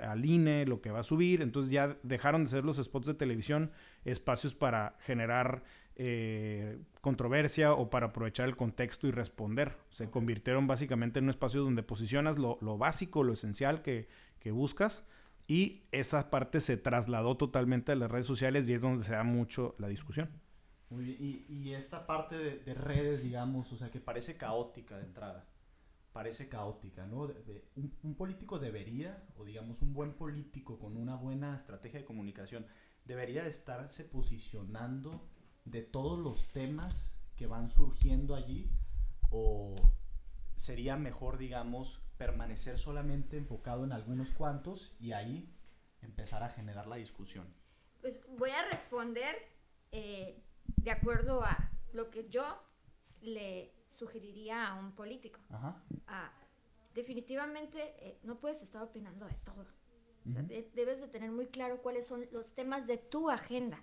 al 0.00 0.24
INE, 0.24 0.66
lo 0.66 0.80
que 0.80 0.90
va 0.90 1.00
a 1.00 1.04
subir. 1.04 1.42
Entonces 1.42 1.70
ya 1.70 1.96
dejaron 2.02 2.44
de 2.44 2.50
ser 2.50 2.64
los 2.64 2.76
spots 2.76 3.06
de 3.06 3.14
televisión 3.14 3.72
espacios 4.04 4.54
para 4.54 4.96
generar 5.00 5.62
eh, 5.96 6.78
controversia 7.00 7.74
o 7.74 7.90
para 7.90 8.06
aprovechar 8.06 8.48
el 8.48 8.56
contexto 8.56 9.06
y 9.06 9.10
responder. 9.10 9.76
Se 9.90 10.10
convirtieron 10.10 10.66
básicamente 10.66 11.18
en 11.18 11.26
un 11.26 11.30
espacio 11.30 11.62
donde 11.62 11.82
posicionas 11.82 12.38
lo, 12.38 12.56
básico, 12.78 13.24
lo 13.24 13.32
esencial 13.32 13.82
que, 13.82 14.08
buscas. 14.50 15.04
Y 15.48 15.82
esa 15.90 16.30
parte 16.30 16.60
se 16.60 16.76
trasladó 16.76 17.36
totalmente 17.36 17.92
a 17.92 17.96
las 17.96 18.10
redes 18.10 18.26
sociales 18.26 18.68
y 18.68 18.74
es 18.74 18.80
donde 18.80 19.04
se 19.04 19.12
da 19.12 19.24
mucho 19.24 19.74
la 19.78 19.88
discusión. 19.88 20.30
Y, 20.90 21.72
esta 21.72 22.06
parte 22.06 22.36
de, 22.36 22.58
de 22.58 22.74
redes, 22.74 23.22
digamos, 23.22 23.72
o 23.72 23.76
sea, 23.76 23.90
que 23.90 23.98
parece 23.98 24.36
caótica 24.36 24.98
de 24.98 25.04
entrada 25.04 25.46
parece 26.12 26.48
caótica, 26.48 27.06
¿no? 27.06 27.32
un, 27.76 28.14
político 28.14 28.58
debería, 28.58 29.26
o 29.36 29.44
digamos 29.44 29.80
un 29.80 29.94
buen 29.94 30.14
político 30.14 30.78
con 30.78 30.96
una 30.96 31.16
buena 31.16 31.56
estrategia 31.56 32.00
de 32.00 32.04
comunicación, 32.04 32.66
debería 33.04 33.46
estarse 33.46 34.04
posicionando 34.04 35.28
de 35.64 35.82
todos 35.82 36.18
los 36.18 36.52
temas 36.52 37.18
que 37.36 37.46
van 37.46 37.68
surgiendo 37.68 38.34
allí, 38.34 38.70
o 39.30 39.74
sería 40.56 40.96
mejor, 40.96 41.38
digamos, 41.38 42.00
permanecer 42.18 42.78
solamente 42.78 43.36
enfocado 43.36 43.84
en 43.84 43.92
algunos 43.92 44.30
cuantos 44.30 44.94
y 45.00 45.12
ahí 45.12 45.52
empezar 46.02 46.42
a 46.42 46.50
generar 46.50 46.86
la 46.86 46.96
discusión. 46.96 47.52
Pues 48.00 48.20
voy 48.28 48.50
a 48.50 48.68
responder 48.68 49.34
eh, 49.92 50.44
de 50.76 50.90
acuerdo 50.90 51.42
a 51.42 51.70
lo 51.92 52.10
que 52.10 52.28
yo 52.28 52.44
le 53.20 53.81
sugeriría 53.92 54.68
a 54.68 54.74
un 54.74 54.92
político. 54.92 55.40
Ah, 55.50 56.32
definitivamente 56.94 57.94
eh, 57.98 58.18
no 58.22 58.38
puedes 58.38 58.62
estar 58.62 58.82
opinando 58.82 59.26
de 59.26 59.34
todo. 59.44 59.66
debes 60.74 61.00
de 61.00 61.08
tener 61.08 61.30
muy 61.30 61.46
claro 61.46 61.82
cuáles 61.82 62.06
son 62.06 62.26
los 62.32 62.54
temas 62.54 62.86
de 62.86 62.98
tu 62.98 63.30
agenda, 63.30 63.82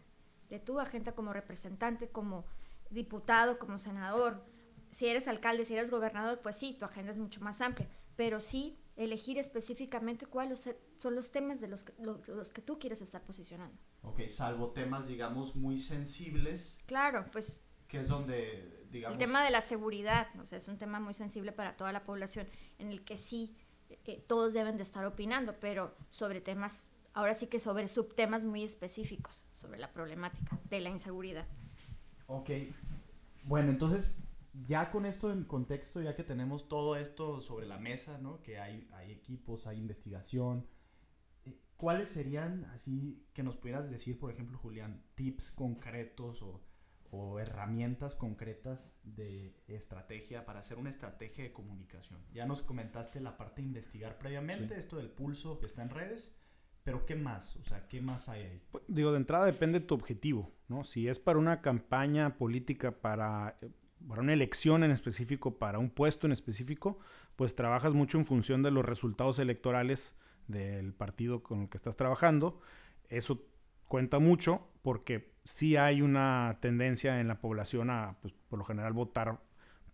de 0.49 0.59
tu 0.59 0.79
agenda 0.79 1.13
como 1.13 1.33
representante, 1.33 2.09
como 2.09 2.45
diputado, 2.89 3.59
como 3.59 3.77
senador. 3.77 4.45
Si 4.91 5.07
eres 5.07 5.27
alcalde, 5.27 5.65
si 5.65 5.73
eres 5.75 5.91
gobernador, 5.91 6.39
pues 6.41 6.55
sí, 6.55 6.75
tu 6.77 6.85
agenda 6.85 7.11
es 7.11 7.19
mucho 7.19 7.41
más 7.41 7.61
amplia, 7.61 7.87
pero 8.15 8.39
sí 8.39 8.77
elegir 8.95 9.37
específicamente 9.37 10.25
cuáles 10.25 10.69
son 10.97 11.15
los 11.15 11.31
temas 11.31 11.61
de 11.61 11.67
los 11.69 11.83
que, 11.85 11.93
los 11.99 12.51
que 12.51 12.61
tú 12.61 12.77
quieres 12.79 13.01
estar 13.01 13.23
posicionando. 13.23 13.77
Ok, 14.01 14.27
salvo 14.27 14.71
temas, 14.71 15.07
digamos, 15.07 15.55
muy 15.55 15.77
sensibles. 15.77 16.77
Claro, 16.85 17.25
pues 17.31 17.63
que 17.89 17.99
es 17.99 18.07
donde, 18.07 18.85
digamos... 18.91 19.15
El 19.15 19.19
tema 19.19 19.43
de 19.43 19.49
la 19.49 19.61
seguridad, 19.61 20.27
o 20.39 20.45
sea, 20.45 20.59
es 20.59 20.67
un 20.67 20.77
tema 20.77 20.99
muy 20.99 21.13
sensible 21.13 21.51
para 21.51 21.75
toda 21.75 21.91
la 21.91 22.03
población, 22.03 22.47
en 22.77 22.91
el 22.91 23.03
que 23.03 23.17
sí, 23.17 23.57
eh, 23.89 24.23
todos 24.27 24.53
deben 24.53 24.77
de 24.77 24.83
estar 24.83 25.03
opinando, 25.05 25.59
pero 25.59 25.95
sobre 26.07 26.39
temas, 26.39 26.87
ahora 27.13 27.33
sí 27.33 27.47
que 27.47 27.59
sobre 27.59 27.87
subtemas 27.87 28.45
muy 28.45 28.63
específicos, 28.63 29.43
sobre 29.53 29.79
la 29.79 29.91
problemática 29.91 30.59
de 30.69 30.79
la 30.81 30.89
inseguridad. 30.91 31.47
Ok, 32.27 32.51
bueno, 33.45 33.71
entonces, 33.71 34.19
ya 34.53 34.91
con 34.91 35.07
esto 35.07 35.31
en 35.31 35.43
contexto, 35.43 35.99
ya 35.99 36.15
que 36.15 36.23
tenemos 36.23 36.69
todo 36.69 36.95
esto 36.95 37.41
sobre 37.41 37.65
la 37.65 37.79
mesa, 37.79 38.19
¿no? 38.19 38.43
Que 38.43 38.59
hay, 38.59 38.87
hay 38.93 39.11
equipos, 39.11 39.65
hay 39.65 39.79
investigación, 39.79 40.67
eh, 41.45 41.57
¿cuáles 41.75 42.09
serían, 42.09 42.65
así, 42.65 43.25
que 43.33 43.41
nos 43.41 43.57
pudieras 43.57 43.89
decir, 43.89 44.19
por 44.19 44.29
ejemplo, 44.31 44.59
Julián, 44.59 45.03
tips 45.15 45.49
concretos 45.49 46.43
o 46.43 46.68
o 47.11 47.39
herramientas 47.39 48.15
concretas 48.15 48.99
de 49.03 49.55
estrategia 49.67 50.45
para 50.45 50.59
hacer 50.59 50.77
una 50.77 50.89
estrategia 50.89 51.43
de 51.43 51.51
comunicación. 51.51 52.19
Ya 52.33 52.45
nos 52.45 52.61
comentaste 52.61 53.19
la 53.19 53.37
parte 53.37 53.61
de 53.61 53.67
investigar 53.67 54.17
previamente, 54.17 54.77
esto 54.77 54.97
del 54.97 55.09
pulso 55.09 55.59
que 55.59 55.65
está 55.65 55.81
en 55.81 55.89
redes, 55.89 56.35
pero 56.83 57.05
¿qué 57.05 57.15
más? 57.15 57.55
O 57.57 57.63
sea, 57.63 57.87
¿qué 57.87 58.01
más 58.01 58.29
hay 58.29 58.43
ahí? 58.43 58.61
Pues, 58.71 58.83
digo, 58.87 59.11
de 59.11 59.17
entrada 59.17 59.45
depende 59.45 59.79
de 59.79 59.85
tu 59.85 59.95
objetivo, 59.95 60.51
¿no? 60.67 60.83
Si 60.83 61.07
es 61.07 61.19
para 61.19 61.39
una 61.39 61.61
campaña 61.61 62.37
política, 62.37 62.91
para, 62.91 63.57
eh, 63.61 63.69
para 64.07 64.21
una 64.21 64.33
elección 64.33 64.83
en 64.83 64.91
específico, 64.91 65.57
para 65.57 65.79
un 65.79 65.89
puesto 65.89 66.27
en 66.27 66.31
específico, 66.31 66.99
pues 67.35 67.55
trabajas 67.55 67.93
mucho 67.93 68.17
en 68.17 68.25
función 68.25 68.63
de 68.63 68.71
los 68.71 68.85
resultados 68.85 69.39
electorales 69.39 70.15
del 70.47 70.93
partido 70.93 71.43
con 71.43 71.61
el 71.61 71.69
que 71.69 71.77
estás 71.77 71.95
trabajando. 71.95 72.59
Eso 73.07 73.45
cuenta 73.87 74.19
mucho 74.19 74.68
porque 74.81 75.33
sí 75.43 75.75
hay 75.75 76.01
una 76.01 76.57
tendencia 76.61 77.19
en 77.19 77.27
la 77.27 77.41
población 77.41 77.89
a, 77.89 78.17
pues, 78.21 78.33
por 78.49 78.59
lo 78.59 78.65
general, 78.65 78.93
votar 78.93 79.39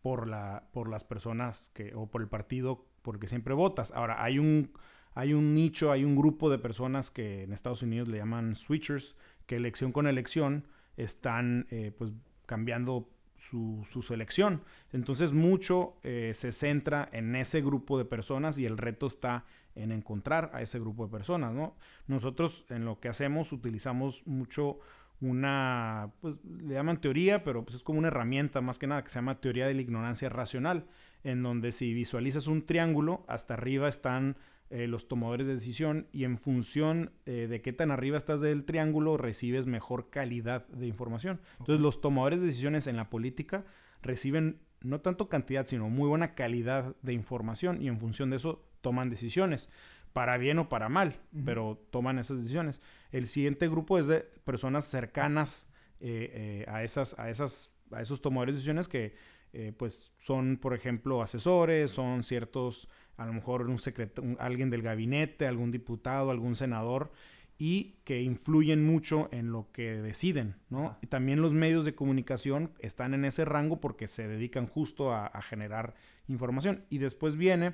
por, 0.01 0.27
la, 0.27 0.67
por 0.71 0.89
las 0.89 1.03
personas 1.03 1.71
que, 1.73 1.93
o 1.95 2.07
por 2.07 2.21
el 2.21 2.27
partido 2.27 2.85
porque 3.01 3.27
siempre 3.27 3.53
votas. 3.53 3.91
Ahora, 3.91 4.23
hay 4.23 4.39
un, 4.39 4.71
hay 5.13 5.33
un 5.33 5.53
nicho, 5.53 5.91
hay 5.91 6.03
un 6.03 6.15
grupo 6.15 6.49
de 6.49 6.57
personas 6.57 7.11
que 7.11 7.43
en 7.43 7.53
Estados 7.53 7.83
Unidos 7.83 8.07
le 8.07 8.17
llaman 8.17 8.55
switchers, 8.55 9.15
que 9.45 9.55
elección 9.55 9.91
con 9.91 10.07
elección 10.07 10.67
están 10.97 11.67
eh, 11.69 11.91
pues, 11.97 12.11
cambiando 12.45 13.09
su, 13.37 13.85
su, 13.87 14.01
selección. 14.01 14.63
Entonces 14.91 15.33
mucho 15.33 15.97
eh, 16.03 16.31
se 16.33 16.51
centra 16.51 17.07
en 17.11 17.35
ese 17.35 17.61
grupo 17.61 17.97
de 17.97 18.05
personas 18.05 18.57
y 18.57 18.65
el 18.65 18.77
reto 18.77 19.07
está 19.07 19.45
en 19.75 19.91
encontrar 19.91 20.51
a 20.53 20.61
ese 20.61 20.79
grupo 20.79 21.05
de 21.05 21.11
personas. 21.11 21.53
¿no? 21.53 21.75
Nosotros 22.07 22.65
en 22.69 22.85
lo 22.85 22.99
que 22.99 23.09
hacemos 23.09 23.51
utilizamos 23.51 24.25
mucho 24.25 24.79
una, 25.21 26.11
pues 26.21 26.37
le 26.43 26.73
llaman 26.73 26.99
teoría, 26.99 27.43
pero 27.43 27.63
pues 27.63 27.77
es 27.77 27.83
como 27.83 27.99
una 27.99 28.09
herramienta 28.09 28.61
más 28.61 28.77
que 28.77 28.87
nada 28.87 29.03
que 29.03 29.09
se 29.09 29.15
llama 29.15 29.39
teoría 29.39 29.67
de 29.67 29.73
la 29.73 29.81
ignorancia 29.81 30.29
racional, 30.29 30.87
en 31.23 31.41
donde 31.41 31.71
si 31.71 31.93
visualizas 31.93 32.47
un 32.47 32.65
triángulo, 32.65 33.25
hasta 33.27 33.53
arriba 33.53 33.87
están 33.87 34.37
eh, 34.71 34.87
los 34.87 35.07
tomadores 35.07 35.47
de 35.47 35.53
decisión 35.53 36.07
y 36.11 36.23
en 36.23 36.37
función 36.37 37.11
eh, 37.25 37.47
de 37.47 37.61
qué 37.61 37.71
tan 37.71 37.91
arriba 37.91 38.17
estás 38.17 38.41
del 38.41 38.65
triángulo 38.65 39.15
recibes 39.15 39.67
mejor 39.67 40.09
calidad 40.09 40.67
de 40.67 40.87
información. 40.87 41.39
Entonces 41.59 41.81
los 41.81 42.01
tomadores 42.01 42.39
de 42.41 42.47
decisiones 42.47 42.87
en 42.87 42.97
la 42.97 43.09
política 43.09 43.63
reciben 44.01 44.59
no 44.81 45.01
tanto 45.01 45.29
cantidad, 45.29 45.65
sino 45.65 45.89
muy 45.89 46.07
buena 46.07 46.35
calidad 46.35 46.95
de 47.01 47.13
información 47.13 47.81
y 47.81 47.87
en 47.87 47.99
función 47.99 48.29
de 48.29 48.37
eso 48.37 48.63
toman 48.85 49.09
decisiones 49.09 49.71
para 50.13 50.37
bien 50.37 50.59
o 50.59 50.69
para 50.69 50.89
mal, 50.89 51.19
pero 51.43 51.81
toman 51.89 52.19
esas 52.19 52.37
decisiones. 52.37 52.81
El 53.11 53.25
siguiente 53.25 53.67
grupo 53.67 53.97
es 53.97 54.05
de 54.05 54.19
personas 54.43 54.85
cercanas 54.85 55.73
eh, 55.99 56.63
eh, 56.65 56.65
a, 56.69 56.83
esas, 56.83 57.17
a, 57.17 57.31
esas, 57.31 57.73
a 57.91 58.03
esos 58.03 58.21
tomadores 58.21 58.53
de 58.53 58.57
decisiones 58.57 58.87
que 58.87 59.15
eh, 59.53 59.73
pues 59.75 60.13
son, 60.21 60.57
por 60.57 60.75
ejemplo, 60.75 61.23
asesores, 61.23 61.89
son 61.89 62.21
ciertos, 62.21 62.87
a 63.17 63.25
lo 63.25 63.33
mejor 63.33 63.67
un 63.67 63.79
secreto, 63.79 64.21
alguien 64.37 64.69
del 64.69 64.83
gabinete, 64.83 65.47
algún 65.47 65.71
diputado, 65.71 66.29
algún 66.29 66.55
senador, 66.55 67.11
y 67.57 67.95
que 68.03 68.21
influyen 68.21 68.85
mucho 68.85 69.29
en 69.31 69.51
lo 69.51 69.71
que 69.71 70.01
deciden, 70.01 70.57
¿no? 70.69 70.99
Y 71.01 71.07
también 71.07 71.41
los 71.41 71.53
medios 71.53 71.85
de 71.85 71.95
comunicación 71.95 72.71
están 72.79 73.15
en 73.15 73.25
ese 73.25 73.45
rango 73.45 73.81
porque 73.81 74.07
se 74.07 74.27
dedican 74.27 74.67
justo 74.67 75.11
a, 75.11 75.25
a 75.25 75.41
generar 75.41 75.95
información. 76.27 76.85
Y 76.91 76.99
después 76.99 77.35
viene 77.35 77.73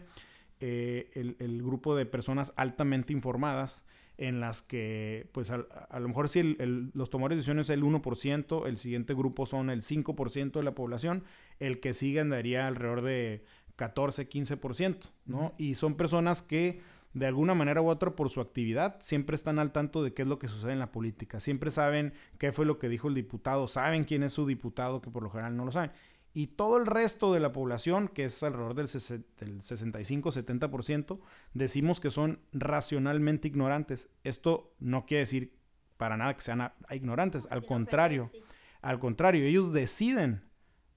eh, 0.62 1.36
el, 1.40 1.64
grupo 1.64 1.96
de 1.96 2.06
personas 2.06 2.54
altamente 2.56 3.14
informadas 3.14 3.84
en 4.18 4.40
las 4.40 4.62
que, 4.62 5.28
pues 5.32 5.50
a, 5.50 6.00
lo 6.00 6.08
mejor 6.08 6.30
si 6.30 6.56
los 6.94 7.10
tomadores 7.10 7.36
de 7.36 7.40
decisiones 7.40 7.68
es 7.68 7.74
el 7.74 7.84
1%, 7.84 8.68
el 8.68 8.78
siguiente 8.78 9.16
grupo 9.16 9.48
son 9.48 9.72
el 9.72 9.82
5% 9.82 10.52
de 10.52 10.64
la 10.64 10.76
población, 10.76 11.24
el 11.60 11.80
que 11.80 11.96
sigue 11.96 12.20
andaría 12.20 12.68
alrededor 12.68 13.02
de 13.02 13.44
14, 13.76 14.30
15%, 14.30 15.10
¿no? 15.26 15.54
Y 15.58 15.74
son 15.74 15.96
personas 15.96 16.44
que 16.44 16.82
de 17.14 17.26
alguna 17.26 17.56
manera 17.56 17.82
u 17.82 17.90
otra 17.90 18.16
por 18.16 18.30
su 18.30 18.40
actividad 18.40 18.98
siempre 19.00 19.36
están 19.36 19.60
al 19.60 19.72
tanto 19.72 20.04
de 20.04 20.14
qué 20.14 20.22
es 20.22 20.28
lo 20.28 20.40
que 20.40 20.48
sucede 20.48 20.74
en 20.74 20.80
la 20.80 20.92
política, 20.92 21.40
siempre 21.40 21.72
saben 21.72 22.14
qué 22.38 22.52
fue 22.52 22.66
lo 22.66 22.78
que 22.78 22.88
dijo 22.90 23.08
el 23.08 23.16
diputado, 23.16 23.68
saben 23.68 24.04
quién 24.04 24.24
es 24.24 24.34
su 24.34 24.46
diputado, 24.46 25.02
que 25.02 25.10
por 25.10 25.24
lo 25.24 25.32
general 25.32 25.58
no 25.58 25.66
lo 25.66 25.72
saben. 25.72 25.92
Y 26.34 26.48
todo 26.48 26.78
el 26.78 26.86
resto 26.86 27.34
de 27.34 27.42
la 27.42 27.52
población, 27.52 28.08
que 28.08 28.24
es 28.26 28.42
alrededor 28.42 28.74
del, 28.76 28.88
65-70%, 28.88 31.20
decimos 31.54 32.00
que 32.00 32.10
son 32.10 32.40
racionalmente 32.54 33.50
ignorantes. 33.50 34.08
Esto 34.24 34.74
no 34.80 35.06
quiere 35.06 35.20
decir 35.22 35.58
para 35.98 36.16
nada 36.18 36.36
que 36.36 36.42
sean 36.42 36.72
ignorantes, 36.90 37.48
al 37.52 37.64
contrario, 37.64 38.32
al 38.82 39.00
contrario, 39.00 39.46
ellos 39.46 39.72
deciden 39.72 40.42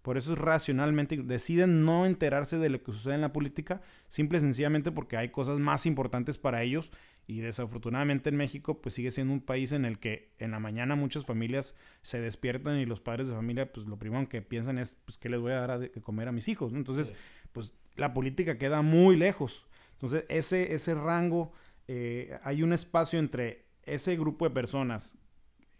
por 0.04 0.18
eso 0.18 0.34
es 0.34 0.38
racionalmente, 0.38 1.16
deciden 1.16 1.86
no 1.86 2.04
enterarse 2.04 2.58
de 2.58 2.68
lo 2.68 2.82
que 2.82 2.92
sucede 2.92 3.14
en 3.14 3.22
la 3.22 3.32
política, 3.32 3.80
simple 4.08 4.36
y 4.36 4.42
sencillamente 4.42 4.92
porque 4.92 5.16
hay 5.16 5.30
cosas 5.30 5.58
más 5.58 5.86
importantes 5.86 6.36
para 6.36 6.62
ellos 6.62 6.92
y 7.26 7.40
desafortunadamente 7.40 8.28
en 8.28 8.36
México 8.36 8.80
pues 8.80 8.94
sigue 8.94 9.10
siendo 9.10 9.32
un 9.32 9.40
país 9.40 9.72
en 9.72 9.84
el 9.84 9.98
que 9.98 10.32
en 10.38 10.50
la 10.50 10.60
mañana 10.60 10.94
muchas 10.94 11.24
familias 11.24 11.74
se 12.02 12.20
despiertan 12.20 12.78
y 12.78 12.86
los 12.86 13.00
padres 13.00 13.28
de 13.28 13.34
familia 13.34 13.72
pues 13.72 13.86
lo 13.86 13.98
primero 13.98 14.28
que 14.28 14.42
piensan 14.42 14.78
es 14.78 15.00
pues 15.04 15.16
qué 15.18 15.28
les 15.28 15.40
voy 15.40 15.52
a 15.52 15.66
dar 15.66 15.78
de 15.78 15.90
comer 16.02 16.28
a 16.28 16.32
mis 16.32 16.48
hijos, 16.48 16.72
Entonces 16.72 17.14
pues 17.52 17.72
la 17.96 18.12
política 18.12 18.58
queda 18.58 18.82
muy 18.82 19.16
lejos. 19.16 19.66
Entonces 19.92 20.24
ese, 20.28 20.74
ese 20.74 20.94
rango, 20.94 21.52
eh, 21.88 22.38
hay 22.42 22.62
un 22.62 22.72
espacio 22.72 23.18
entre 23.18 23.64
ese 23.84 24.16
grupo 24.16 24.46
de 24.46 24.54
personas 24.54 25.16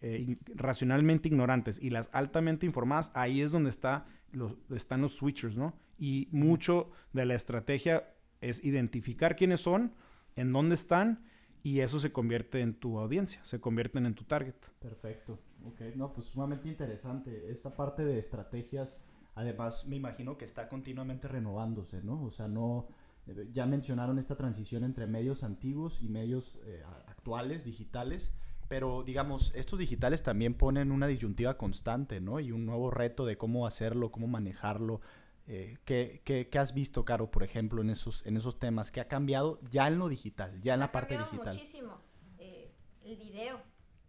eh, 0.00 0.36
racionalmente 0.54 1.28
ignorantes 1.28 1.82
y 1.82 1.90
las 1.90 2.10
altamente 2.12 2.66
informadas, 2.66 3.10
ahí 3.14 3.40
es 3.40 3.50
donde 3.50 3.70
está 3.70 4.06
los, 4.32 4.56
están 4.70 5.00
los 5.00 5.16
switchers, 5.16 5.56
¿no? 5.56 5.78
Y 5.98 6.28
mucho 6.30 6.90
de 7.12 7.24
la 7.24 7.34
estrategia 7.34 8.12
es 8.40 8.64
identificar 8.64 9.36
quiénes 9.36 9.62
son, 9.62 9.94
en 10.36 10.52
dónde 10.52 10.74
están, 10.74 11.24
y 11.64 11.80
eso 11.80 11.98
se 11.98 12.12
convierte 12.12 12.60
en 12.60 12.74
tu 12.74 13.00
audiencia, 13.00 13.40
se 13.42 13.58
convierten 13.58 14.04
en 14.04 14.14
tu 14.14 14.24
target. 14.24 14.54
Perfecto, 14.80 15.38
ok, 15.64 15.96
no, 15.96 16.12
pues 16.12 16.26
sumamente 16.26 16.68
interesante. 16.68 17.50
Esta 17.50 17.74
parte 17.74 18.04
de 18.04 18.18
estrategias, 18.18 19.02
además 19.34 19.86
me 19.86 19.96
imagino 19.96 20.36
que 20.36 20.44
está 20.44 20.68
continuamente 20.68 21.26
renovándose, 21.26 22.02
¿no? 22.02 22.22
O 22.22 22.30
sea, 22.30 22.48
no, 22.48 22.86
eh, 23.26 23.48
ya 23.50 23.64
mencionaron 23.64 24.18
esta 24.18 24.36
transición 24.36 24.84
entre 24.84 25.06
medios 25.06 25.42
antiguos 25.42 26.02
y 26.02 26.10
medios 26.10 26.58
eh, 26.66 26.82
actuales, 27.08 27.64
digitales 27.64 28.30
pero 28.68 29.02
digamos, 29.02 29.52
estos 29.54 29.78
digitales 29.78 30.22
también 30.22 30.54
ponen 30.54 30.90
una 30.90 31.06
disyuntiva 31.06 31.56
constante, 31.56 32.20
¿no? 32.20 32.40
Y 32.40 32.50
un 32.50 32.64
nuevo 32.64 32.90
reto 32.90 33.26
de 33.26 33.36
cómo 33.36 33.66
hacerlo, 33.66 34.10
cómo 34.10 34.26
manejarlo. 34.26 35.00
Eh, 35.46 35.76
¿qué, 35.84 36.22
qué, 36.24 36.48
qué, 36.48 36.58
has 36.58 36.72
visto, 36.72 37.04
Caro, 37.04 37.30
por 37.30 37.42
ejemplo, 37.42 37.82
en 37.82 37.90
esos, 37.90 38.24
en 38.26 38.36
esos 38.36 38.58
temas? 38.58 38.90
¿Qué 38.90 39.00
ha 39.00 39.08
cambiado 39.08 39.60
ya 39.70 39.88
en 39.88 39.98
lo 39.98 40.08
digital, 40.08 40.60
ya 40.62 40.74
en 40.74 40.80
la 40.80 40.90
parte 40.90 41.18
digital? 41.18 41.54
muchísimo. 41.54 41.98
Eh, 42.38 42.70
el 43.04 43.16
video. 43.16 43.60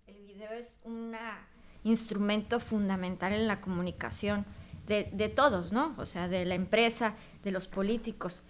El 0.08 0.26
video 0.26 0.52
es 0.52 0.80
un 0.84 1.14
instrumento 1.84 2.60
fundamental 2.60 3.34
en 3.34 3.48
la 3.48 3.60
comunicación 3.60 4.46
de, 4.88 5.10
de 5.12 5.30
todos, 5.30 5.72
¿no? 5.72 5.94
O 5.98 6.06
sea, 6.06 6.28
de 6.28 6.46
la 6.46 6.56
empresa, 6.56 7.16
de 7.44 7.52
los 7.52 7.68
políticos. 7.68 8.44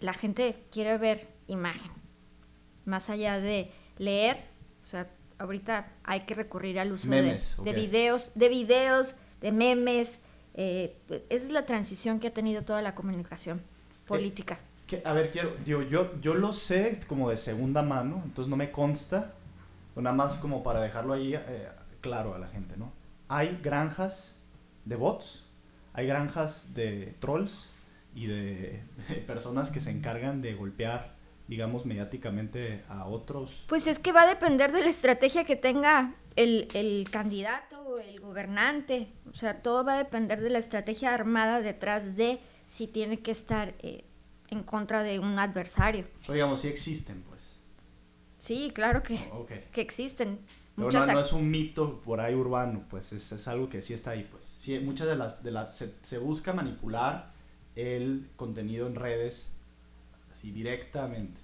La 0.00 0.12
gente 0.12 0.66
quiere 0.70 0.98
ver 0.98 1.28
imagen. 1.46 1.92
Más 2.84 3.10
allá 3.10 3.38
de 3.38 3.72
leer, 3.96 4.36
o 4.82 4.84
sea, 4.84 5.10
ahorita 5.38 5.92
hay 6.04 6.20
que 6.20 6.34
recurrir 6.34 6.78
al 6.78 6.92
uso 6.92 7.08
de, 7.08 7.22
videos, 7.74 8.32
de 8.34 8.48
videos, 8.48 9.14
de 9.40 9.52
memes. 9.52 10.20
Eh, 10.60 10.96
esa 11.08 11.46
es 11.46 11.52
la 11.52 11.64
transición 11.64 12.18
que 12.18 12.26
ha 12.26 12.34
tenido 12.34 12.62
toda 12.62 12.82
la 12.82 12.96
comunicación 12.96 13.62
política. 14.08 14.58
Eh, 14.90 15.00
a 15.04 15.12
ver, 15.12 15.30
quiero, 15.30 15.54
digo, 15.64 15.82
yo, 15.82 16.20
yo 16.20 16.34
lo 16.34 16.52
sé 16.52 16.98
como 17.06 17.30
de 17.30 17.36
segunda 17.36 17.84
mano, 17.84 18.22
entonces 18.24 18.50
no 18.50 18.56
me 18.56 18.72
consta, 18.72 19.34
nada 19.94 20.16
más 20.16 20.34
como 20.38 20.64
para 20.64 20.80
dejarlo 20.80 21.12
ahí 21.12 21.34
eh, 21.34 21.68
claro 22.00 22.34
a 22.34 22.40
la 22.40 22.48
gente, 22.48 22.76
¿no? 22.76 22.92
Hay 23.28 23.60
granjas 23.62 24.34
de 24.84 24.96
bots, 24.96 25.44
hay 25.92 26.08
granjas 26.08 26.74
de 26.74 27.14
trolls 27.20 27.68
y 28.16 28.26
de 28.26 28.82
personas 29.28 29.70
que 29.70 29.80
se 29.80 29.92
encargan 29.92 30.42
de 30.42 30.54
golpear 30.54 31.16
digamos, 31.46 31.86
mediáticamente 31.86 32.84
a 32.90 33.06
otros? 33.06 33.64
Pues 33.68 33.86
es 33.86 33.98
que 33.98 34.12
va 34.12 34.24
a 34.24 34.26
depender 34.26 34.70
de 34.70 34.82
la 34.82 34.90
estrategia 34.90 35.44
que 35.44 35.56
tenga 35.56 36.14
el, 36.36 36.68
el 36.74 37.08
candidato 37.10 37.77
o 37.98 38.00
el 38.00 38.20
gobernante. 38.20 39.12
O 39.30 39.36
sea, 39.36 39.62
todo 39.62 39.84
va 39.84 39.94
a 39.94 39.98
depender 39.98 40.40
de 40.40 40.50
la 40.50 40.58
estrategia 40.58 41.14
armada 41.14 41.60
detrás 41.60 42.16
de 42.16 42.40
si 42.66 42.86
tiene 42.86 43.20
que 43.20 43.30
estar 43.30 43.74
eh, 43.80 44.04
en 44.48 44.62
contra 44.62 45.02
de 45.02 45.18
un 45.18 45.38
adversario. 45.38 46.06
O 46.28 46.32
digamos, 46.32 46.60
sí 46.60 46.68
existen, 46.68 47.22
pues. 47.28 47.58
Sí, 48.38 48.70
claro 48.74 49.02
que, 49.02 49.18
que 49.72 49.80
existen. 49.80 50.38
no, 50.76 50.90
no, 50.90 51.20
es 51.20 51.32
un 51.32 51.50
mito 51.50 52.00
por 52.02 52.20
ahí 52.20 52.34
urbano, 52.34 52.84
pues 52.88 53.12
es, 53.12 53.32
es, 53.32 53.48
algo 53.48 53.68
que 53.68 53.82
sí 53.82 53.94
está 53.94 54.12
ahí, 54.12 54.26
pues. 54.30 54.44
Sí, 54.58 54.78
muchas 54.78 55.08
de 55.08 55.16
las, 55.16 55.42
de 55.42 55.50
las 55.50 55.76
se, 55.76 55.92
se 56.02 56.18
busca 56.18 56.52
manipular 56.52 57.32
el 57.74 58.28
contenido 58.36 58.86
en 58.86 58.94
redes 58.94 59.52
así 60.32 60.50
directamente? 60.50 61.40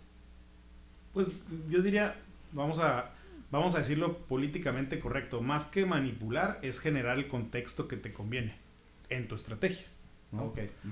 Pues 1.12 1.29
yo 1.69 1.81
diría, 1.81 2.17
vamos 2.53 2.79
a, 2.81 3.13
vamos 3.59 3.75
a 3.77 3.79
decirlo 3.79 4.19
políticamente 4.27 4.99
correcto, 4.99 5.40
más 5.40 5.67
que 5.67 5.87
manipular 5.87 6.59
es 6.62 6.81
generar 6.81 7.19
el 7.19 7.29
contexto 7.29 7.87
que 7.88 7.97
te 7.97 8.12
conviene 8.12 8.57
en 9.09 9.29
tu 9.29 9.37
estrategia. 9.37 9.87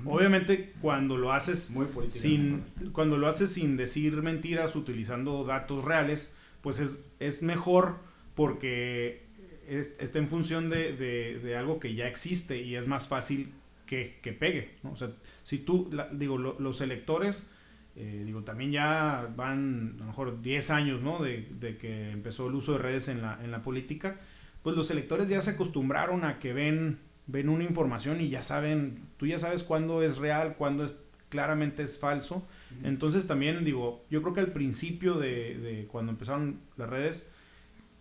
Obviamente 0.04 0.72
cuando 0.80 1.16
lo 1.16 1.32
haces 1.32 1.70
Muy 1.70 1.88
sin 2.10 2.62
cuando 2.92 3.18
lo 3.18 3.26
haces 3.26 3.52
sin 3.52 3.76
decir 3.76 4.22
mentiras 4.22 4.76
utilizando 4.76 5.44
datos 5.44 5.84
reales, 5.84 6.32
pues 6.60 6.78
es, 6.78 7.10
es 7.18 7.42
mejor 7.42 7.96
porque 8.36 9.26
está 9.66 10.20
en 10.20 10.28
función 10.28 10.70
de, 10.70 10.92
de, 10.92 11.56
algo 11.56 11.80
que 11.80 11.94
ya 11.96 12.06
existe 12.06 12.62
y 12.62 12.76
es 12.76 12.86
más 12.86 13.08
fácil 13.08 13.52
que, 13.84 14.20
que 14.22 14.32
pegue. 14.32 14.76
O 14.84 14.94
sea, 14.94 15.10
si 15.42 15.58
tú, 15.58 15.90
digo, 16.12 16.38
los 16.38 16.80
electores 16.80 17.48
eh, 17.94 18.22
digo, 18.24 18.42
también 18.42 18.72
ya 18.72 19.28
van 19.36 19.96
a 19.96 20.00
lo 20.00 20.06
mejor 20.06 20.40
10 20.40 20.70
años, 20.70 21.02
¿no? 21.02 21.22
De, 21.22 21.48
de, 21.60 21.76
que 21.76 22.10
empezó 22.10 22.48
el 22.48 22.54
uso 22.54 22.72
de 22.72 22.78
redes 22.78 23.08
en 23.08 23.20
la, 23.22 23.38
en 23.42 23.50
la 23.50 23.62
política, 23.62 24.20
pues 24.62 24.76
los 24.76 24.90
electores 24.90 25.28
ya 25.28 25.40
se 25.40 25.50
acostumbraron 25.50 26.24
a 26.24 26.38
que 26.38 26.52
ven, 26.52 26.98
ven 27.26 27.48
una 27.48 27.64
información 27.64 28.20
y 28.20 28.28
ya 28.28 28.42
saben, 28.42 29.02
tú 29.18 29.26
ya 29.26 29.38
sabes 29.38 29.62
cuándo 29.62 30.02
es 30.02 30.18
real, 30.18 30.56
cuándo 30.56 30.84
es 30.84 30.96
claramente 31.28 31.82
es 31.82 31.98
falso. 31.98 32.46
Entonces 32.82 33.26
también 33.26 33.64
digo, 33.64 34.04
yo 34.10 34.22
creo 34.22 34.34
que 34.34 34.40
al 34.40 34.52
principio 34.52 35.14
de, 35.14 35.58
de, 35.58 35.86
cuando 35.86 36.12
empezaron 36.12 36.60
las 36.76 36.90
redes 36.90 37.30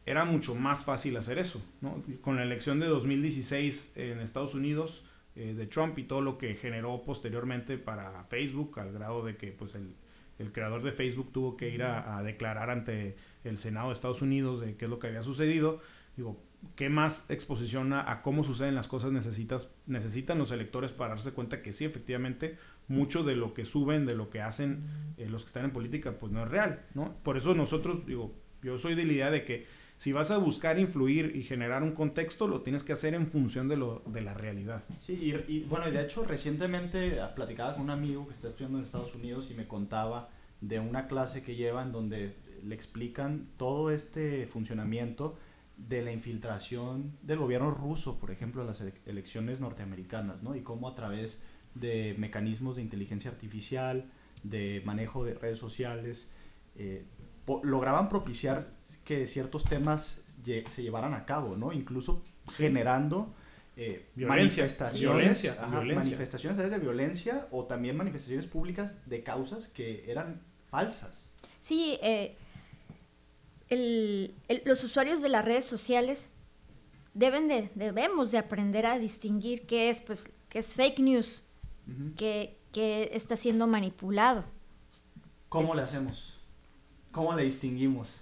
era 0.05 0.25
mucho 0.25 0.55
más 0.55 0.83
fácil 0.83 1.15
hacer 1.17 1.37
eso, 1.37 1.63
¿no? 1.79 2.03
Con 2.21 2.35
la 2.35 2.43
elección 2.43 2.79
de 2.79 2.87
2016 2.87 3.93
en 3.95 4.19
Estados 4.19 4.53
Unidos, 4.53 5.03
eh, 5.35 5.53
de 5.53 5.67
Trump 5.67 5.97
y 5.97 6.03
todo 6.03 6.21
lo 6.21 6.37
que 6.37 6.55
generó 6.55 7.03
posteriormente 7.03 7.77
para 7.77 8.23
Facebook, 8.25 8.79
al 8.79 8.91
grado 8.91 9.23
de 9.23 9.37
que 9.37 9.51
pues 9.51 9.75
el, 9.75 9.93
el 10.41 10.51
creador 10.51 10.83
de 10.83 10.91
Facebook 10.91 11.31
tuvo 11.31 11.55
que 11.55 11.69
ir 11.69 11.83
a, 11.83 12.21
declarar 12.23 12.69
ante 12.69 13.15
el 13.43 13.57
Senado 13.57 13.87
de 13.87 13.93
Estados 13.93 14.21
Unidos 14.21 14.59
de 14.59 14.75
qué 14.75 14.85
es 14.85 14.91
lo 14.91 14.99
que 14.99 15.07
había 15.07 15.23
sucedido. 15.23 15.81
Digo, 16.17 16.37
¿qué 16.75 16.89
más 16.89 17.29
exposición 17.29 17.93
a, 17.93 18.21
cómo 18.23 18.43
suceden 18.43 18.75
las 18.75 18.87
cosas 18.87 19.11
necesitas, 19.11 19.73
necesitan 19.85 20.37
los 20.37 20.51
electores 20.51 20.91
para 20.91 21.15
darse 21.15 21.31
cuenta 21.31 21.61
que 21.61 21.73
sí, 21.73 21.85
efectivamente, 21.85 22.57
mucho 22.87 23.23
de 23.23 23.35
lo 23.35 23.53
que 23.53 23.65
suben, 23.65 24.05
de 24.05 24.15
lo 24.15 24.29
que 24.29 24.41
hacen 24.41 24.83
eh, 25.17 25.29
los 25.29 25.43
que 25.43 25.47
están 25.47 25.65
en 25.65 25.71
política, 25.71 26.17
pues 26.19 26.31
no 26.31 26.43
es 26.43 26.49
real, 26.49 26.85
¿no? 26.93 27.15
Por 27.23 27.37
eso 27.37 27.53
nosotros, 27.55 28.05
digo, 28.05 28.33
yo 28.63 28.77
soy 28.77 28.95
de 28.95 29.05
la 29.05 29.13
idea 29.13 29.31
de 29.31 29.45
que 29.45 29.65
si 30.01 30.13
vas 30.13 30.31
a 30.31 30.39
buscar 30.39 30.79
influir 30.79 31.35
y 31.35 31.43
generar 31.43 31.83
un 31.83 31.91
contexto, 31.91 32.47
lo 32.47 32.61
tienes 32.61 32.81
que 32.81 32.91
hacer 32.91 33.13
en 33.13 33.27
función 33.27 33.67
de, 33.67 33.77
lo, 33.77 34.01
de 34.07 34.21
la 34.21 34.33
realidad. 34.33 34.83
Sí, 34.99 35.13
y, 35.13 35.53
y 35.57 35.59
bueno, 35.65 35.91
de 35.91 36.01
hecho 36.01 36.25
recientemente 36.25 37.19
platicaba 37.35 37.75
con 37.75 37.83
un 37.83 37.91
amigo 37.91 38.25
que 38.25 38.33
está 38.33 38.47
estudiando 38.47 38.79
en 38.79 38.83
Estados 38.83 39.13
Unidos 39.13 39.51
y 39.51 39.53
me 39.53 39.67
contaba 39.67 40.31
de 40.59 40.79
una 40.79 41.07
clase 41.07 41.43
que 41.43 41.55
llevan 41.55 41.91
donde 41.91 42.33
le 42.63 42.73
explican 42.73 43.49
todo 43.57 43.91
este 43.91 44.47
funcionamiento 44.47 45.37
de 45.77 46.01
la 46.01 46.11
infiltración 46.11 47.15
del 47.21 47.37
gobierno 47.37 47.69
ruso, 47.69 48.19
por 48.19 48.31
ejemplo, 48.31 48.63
a 48.63 48.65
las 48.65 48.83
elecciones 49.05 49.59
norteamericanas, 49.59 50.41
¿no? 50.41 50.55
Y 50.55 50.61
cómo 50.61 50.89
a 50.89 50.95
través 50.95 51.43
de 51.75 52.15
mecanismos 52.17 52.77
de 52.77 52.81
inteligencia 52.81 53.29
artificial, 53.29 54.09
de 54.41 54.81
manejo 54.83 55.23
de 55.23 55.35
redes 55.35 55.59
sociales, 55.59 56.31
eh, 56.75 57.05
lograban 57.63 58.09
propiciar 58.09 58.69
que 59.03 59.27
ciertos 59.27 59.63
temas 59.63 60.23
se 60.43 60.81
llevaran 60.83 61.13
a 61.13 61.25
cabo, 61.25 61.55
¿no? 61.57 61.71
Incluso 61.73 62.23
generando 62.55 63.33
eh, 63.77 64.05
Violencia, 64.15 64.63
manifestaciones, 64.63 65.01
violencia, 65.17 65.51
ajá, 65.53 65.67
violencia. 65.69 65.95
manifestaciones 66.03 66.57
a 66.59 66.61
través 66.63 66.77
de 66.77 66.83
violencia 66.85 67.47
o 67.51 67.65
también 67.65 67.95
manifestaciones 67.95 68.45
públicas 68.47 68.97
de 69.07 69.23
causas 69.23 69.69
que 69.69 70.03
eran 70.11 70.41
falsas. 70.69 71.29
Sí, 71.61 71.97
eh, 72.01 72.35
el- 73.69 74.35
el- 74.47 74.61
los 74.65 74.83
usuarios 74.83 75.21
de 75.21 75.29
las 75.29 75.45
redes 75.45 75.65
sociales 75.65 76.29
deben 77.13 77.47
de, 77.47 77.69
debemos 77.75 78.31
de 78.31 78.37
aprender 78.39 78.85
a 78.85 78.99
distinguir 78.99 79.65
qué 79.65 79.89
es, 79.89 80.01
pues, 80.01 80.29
qué 80.49 80.59
es 80.59 80.75
fake 80.75 80.99
news, 80.99 81.43
qué, 82.17 82.57
qué 82.71 83.09
está 83.13 83.35
siendo 83.35 83.67
manipulado. 83.67 84.43
¿Cómo 85.49 85.75
le 85.75 85.81
hacemos? 85.81 86.37
¿Cómo 87.11 87.35
le 87.35 87.43
distinguimos? 87.43 88.21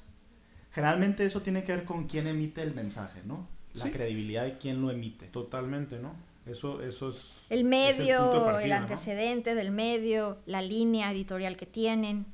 Generalmente 0.71 1.25
eso 1.25 1.41
tiene 1.41 1.63
que 1.63 1.71
ver 1.73 1.85
con 1.85 2.07
quién 2.07 2.27
emite 2.27 2.61
el 2.61 2.73
mensaje, 2.73 3.21
¿no? 3.25 3.47
La 3.73 3.85
Sí. 3.85 3.91
credibilidad 3.91 4.43
de 4.43 4.57
quién 4.57 4.81
lo 4.81 4.91
emite. 4.91 5.27
Totalmente, 5.27 5.99
¿no? 5.99 6.13
Eso, 6.45 6.81
eso 6.81 7.09
es... 7.09 7.43
El 7.49 7.59
es 7.59 7.65
medio, 7.65 8.17
punto 8.19 8.31
de 8.33 8.37
el, 8.39 8.45
partida, 8.53 8.75
¿no? 8.75 8.81
antecedente 8.83 9.55
del 9.55 9.71
medio, 9.71 10.37
la 10.45 10.61
línea 10.61 11.11
editorial 11.11 11.55
que 11.57 11.65
tienen. 11.67 12.25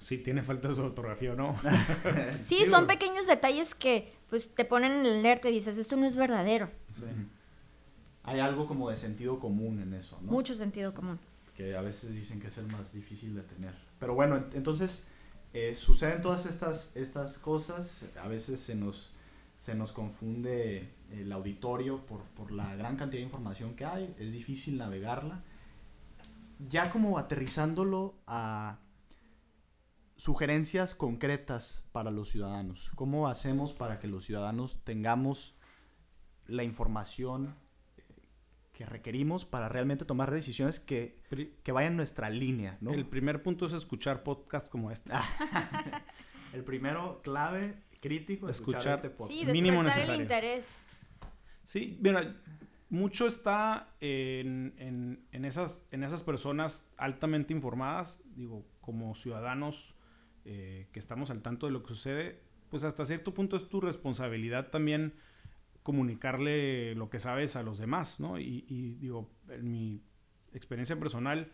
Sí, 0.00 0.18
tiene 0.18 0.42
falta 0.42 0.68
de 0.68 0.80
ortografía 0.80 1.32
o 1.32 1.36
no. 1.36 1.54
Sí, 2.40 2.56
Digo- 2.56 2.70
son 2.70 2.86
pequeños 2.88 3.26
detalles 3.26 3.74
que 3.74 4.12
pues 4.30 4.54
te 4.54 4.64
ponen 4.64 4.92
en 4.92 5.06
el 5.06 5.18
alerta 5.18 5.48
y 5.50 5.52
dices, 5.52 5.76
esto 5.78 5.96
no 5.96 6.06
es 6.06 6.16
verdadero. 6.16 6.70
Sí. 6.94 7.04
Hay 8.24 8.40
algo 8.40 8.66
como 8.66 8.88
de 8.90 8.96
sentido 8.96 9.38
común 9.38 9.80
en 9.80 9.94
eso, 9.94 10.18
¿no? 10.22 10.32
Mucho 10.32 10.54
sentido 10.54 10.94
común. 10.94 11.18
que 11.56 11.76
a 11.76 11.82
veces 11.82 12.14
dicen 12.14 12.40
que 12.40 12.46
es 12.46 12.56
el 12.58 12.66
más 12.68 12.94
difícil 12.94 13.34
de 13.34 13.42
tener. 13.42 13.74
Pero 14.00 14.14
bueno, 14.14 14.36
ent- 14.38 14.54
entonces 14.54 15.06
eh, 15.52 15.74
suceden 15.74 16.22
todas 16.22 16.46
estas, 16.46 16.96
estas 16.96 17.38
cosas, 17.38 18.10
a 18.22 18.28
veces 18.28 18.60
se 18.60 18.74
nos, 18.74 19.12
se 19.58 19.74
nos 19.74 19.92
confunde 19.92 20.88
el 21.10 21.30
auditorio 21.30 22.06
por, 22.06 22.22
por 22.36 22.52
la 22.52 22.74
gran 22.76 22.96
cantidad 22.96 23.20
de 23.20 23.26
información 23.26 23.74
que 23.74 23.84
hay, 23.84 24.14
es 24.18 24.32
difícil 24.32 24.78
navegarla. 24.78 25.42
Ya 26.68 26.90
como 26.90 27.18
aterrizándolo 27.18 28.14
a 28.26 28.78
sugerencias 30.16 30.94
concretas 30.94 31.84
para 31.92 32.10
los 32.10 32.30
ciudadanos, 32.30 32.90
¿cómo 32.94 33.28
hacemos 33.28 33.72
para 33.72 33.98
que 33.98 34.06
los 34.06 34.24
ciudadanos 34.24 34.78
tengamos 34.84 35.54
la 36.46 36.62
información 36.62 37.54
que 38.72 38.86
requerimos 38.86 39.44
para 39.44 39.68
realmente 39.68 40.04
tomar 40.04 40.30
decisiones 40.30 40.80
que, 40.80 41.18
que 41.62 41.72
vayan 41.72 41.92
en 41.92 41.96
nuestra 41.98 42.30
línea, 42.30 42.78
¿no? 42.80 42.92
El 42.92 43.06
primer 43.06 43.42
punto 43.42 43.66
es 43.66 43.72
escuchar 43.74 44.22
podcasts 44.22 44.70
como 44.70 44.90
este. 44.90 45.12
El 46.52 46.64
primero, 46.64 47.20
clave, 47.22 47.74
crítico, 48.00 48.48
escuchar, 48.48 48.80
Escuchar. 48.80 48.94
este 48.94 49.10
podcast. 49.10 49.30
Sí, 49.30 49.46
Mínimo 49.46 49.82
despertar 49.82 49.96
necesario. 49.96 50.14
el 50.14 50.20
interés. 50.22 50.76
Sí, 51.64 51.98
mira, 52.02 52.36
mucho 52.90 53.26
está 53.26 53.88
en, 54.00 54.74
en- 54.78 55.24
en 55.32 55.44
esas, 55.44 55.86
en 55.90 56.02
esas 56.04 56.22
personas 56.22 56.92
altamente 56.98 57.52
informadas, 57.54 58.20
digo, 58.36 58.66
como 58.80 59.14
ciudadanos 59.14 59.94
eh, 60.44 60.88
que 60.92 60.98
estamos 60.98 61.30
al 61.30 61.40
tanto 61.40 61.66
de 61.66 61.72
lo 61.72 61.82
que 61.82 61.88
sucede, 61.88 62.40
pues 62.68 62.84
hasta 62.84 63.06
cierto 63.06 63.32
punto 63.32 63.56
es 63.56 63.68
tu 63.68 63.80
responsabilidad 63.80 64.68
también 64.70 65.14
comunicarle 65.82 66.94
lo 66.94 67.10
que 67.10 67.18
sabes 67.18 67.56
a 67.56 67.62
los 67.62 67.78
demás, 67.78 68.20
¿no? 68.20 68.38
Y, 68.38 68.64
y, 68.68 68.94
digo, 68.94 69.28
en 69.48 69.70
mi 69.70 70.02
experiencia 70.54 70.96
personal, 70.98 71.50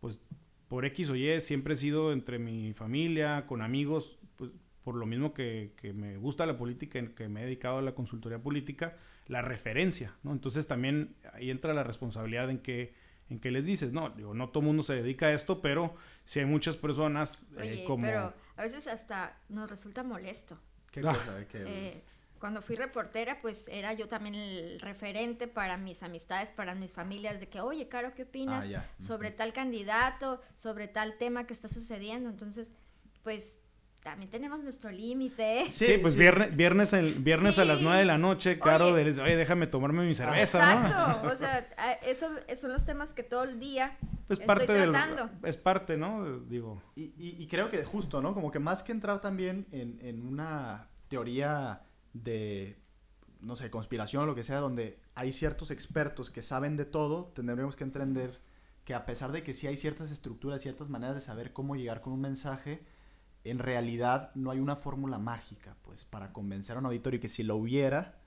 pues 0.00 0.20
por 0.68 0.84
X 0.86 1.10
o 1.10 1.16
Y 1.16 1.40
siempre 1.40 1.74
he 1.74 1.76
sido 1.76 2.12
entre 2.12 2.38
mi 2.38 2.72
familia, 2.74 3.46
con 3.46 3.62
amigos, 3.62 4.18
pues, 4.36 4.50
por 4.84 4.94
lo 4.96 5.06
mismo 5.06 5.32
que, 5.34 5.74
que 5.80 5.92
me 5.92 6.16
gusta 6.16 6.46
la 6.46 6.56
política, 6.56 6.98
en 6.98 7.14
que 7.14 7.28
me 7.28 7.42
he 7.42 7.44
dedicado 7.44 7.78
a 7.78 7.82
la 7.82 7.94
consultoría 7.94 8.40
política, 8.42 8.96
la 9.28 9.42
referencia, 9.42 10.14
¿no? 10.22 10.32
Entonces 10.32 10.66
también 10.66 11.14
ahí 11.32 11.50
entra 11.50 11.74
la 11.74 11.84
responsabilidad 11.84 12.50
en 12.50 12.58
que, 12.58 12.94
en 13.30 13.38
que 13.38 13.50
les 13.50 13.64
dices, 13.64 13.92
no, 13.92 14.10
digo, 14.10 14.34
no 14.34 14.48
todo 14.50 14.62
mundo 14.62 14.82
se 14.82 14.94
dedica 14.94 15.26
a 15.26 15.32
esto, 15.32 15.60
pero 15.62 15.94
si 16.24 16.40
hay 16.40 16.46
muchas 16.46 16.76
personas 16.76 17.42
eh, 17.58 17.60
Oye, 17.60 17.84
como... 17.84 18.04
pero 18.06 18.34
a 18.56 18.62
veces 18.62 18.86
hasta 18.86 19.38
nos 19.48 19.70
resulta 19.70 20.02
molesto. 20.02 20.58
¿Qué 20.90 21.00
Ah. 21.00 21.14
cosa? 21.14 21.34
¿De 21.36 21.46
qué? 21.46 21.64
Eh, 21.66 22.04
cuando 22.42 22.60
fui 22.60 22.74
reportera, 22.74 23.38
pues 23.40 23.68
era 23.68 23.92
yo 23.92 24.08
también 24.08 24.34
el 24.34 24.80
referente 24.80 25.46
para 25.46 25.76
mis 25.76 26.02
amistades, 26.02 26.50
para 26.50 26.74
mis 26.74 26.92
familias, 26.92 27.38
de 27.38 27.48
que, 27.48 27.60
oye, 27.60 27.86
Caro, 27.86 28.14
¿qué 28.16 28.24
opinas 28.24 28.66
Ah, 28.76 28.84
sobre 28.98 29.30
tal 29.30 29.52
candidato, 29.52 30.40
sobre 30.56 30.88
tal 30.88 31.18
tema 31.18 31.46
que 31.46 31.52
está 31.52 31.68
sucediendo? 31.68 32.28
Entonces, 32.28 32.72
pues 33.22 33.60
también 34.02 34.28
tenemos 34.28 34.64
nuestro 34.64 34.90
límite. 34.90 35.60
¿eh? 35.60 35.66
Sí, 35.70 35.98
pues 36.02 36.16
viernes, 36.16 36.56
viernes, 36.56 36.92
el- 36.94 37.14
viernes 37.14 37.60
a 37.60 37.64
las 37.64 37.78
Sí. 37.78 37.84
9 37.84 38.00
de 38.00 38.04
la 38.06 38.18
noche, 38.18 38.58
Caro, 38.58 38.86
Oye. 38.86 39.04
de, 39.04 39.20
oye, 39.22 39.36
déjame 39.36 39.68
tomarme 39.68 40.04
mi 40.04 40.16
cerveza, 40.16 40.58
¿no? 40.74 40.86
Exacto, 40.88 41.28
o 41.32 41.36
sea, 41.36 41.68
a- 41.76 41.92
eso, 41.92 42.28
esos 42.48 42.58
son 42.62 42.72
los 42.72 42.84
temas 42.84 43.12
que 43.14 43.22
todo 43.22 43.44
el 43.44 43.60
día 43.60 43.96
Pues 44.26 44.40
estoy 44.40 44.46
parte 44.48 44.72
del... 44.72 44.90
tratando. 44.90 45.30
Es 45.44 45.56
parte, 45.56 45.96
¿no? 45.96 46.40
Digo, 46.40 46.82
Y, 46.96 47.14
y- 47.16 47.36
y 47.40 47.46
creo 47.46 47.70
que 47.70 47.84
justo, 47.84 48.20
¿no? 48.20 48.34
Como 48.34 48.50
que 48.50 48.58
más 48.58 48.82
que 48.82 48.90
entrar 48.90 49.20
también 49.20 49.68
en, 49.70 50.00
en 50.02 50.26
una 50.26 50.88
teoría 51.06 51.82
de, 52.12 52.78
no 53.40 53.56
sé, 53.56 53.70
conspiración 53.70 54.24
o 54.24 54.26
lo 54.26 54.34
que 54.34 54.44
sea, 54.44 54.60
donde 54.60 54.98
hay 55.14 55.32
ciertos 55.32 55.70
expertos 55.70 56.30
que 56.30 56.42
saben 56.42 56.76
de 56.76 56.84
todo, 56.84 57.32
tendríamos 57.34 57.76
que 57.76 57.84
entender 57.84 58.40
que 58.84 58.94
a 58.94 59.06
pesar 59.06 59.32
de 59.32 59.42
que 59.42 59.54
sí 59.54 59.66
hay 59.66 59.76
ciertas 59.76 60.10
estructuras, 60.10 60.60
ciertas 60.60 60.88
maneras 60.88 61.14
de 61.14 61.20
saber 61.20 61.52
cómo 61.52 61.76
llegar 61.76 62.00
con 62.00 62.12
un 62.12 62.20
mensaje, 62.20 62.82
en 63.44 63.58
realidad 63.58 64.30
no 64.34 64.50
hay 64.50 64.60
una 64.60 64.76
fórmula 64.76 65.18
mágica, 65.18 65.76
pues, 65.82 66.04
para 66.04 66.32
convencer 66.32 66.76
a 66.76 66.80
un 66.80 66.86
auditorio 66.86 67.20
que 67.20 67.28
si 67.28 67.42
lo 67.42 67.56
hubiera, 67.56 68.18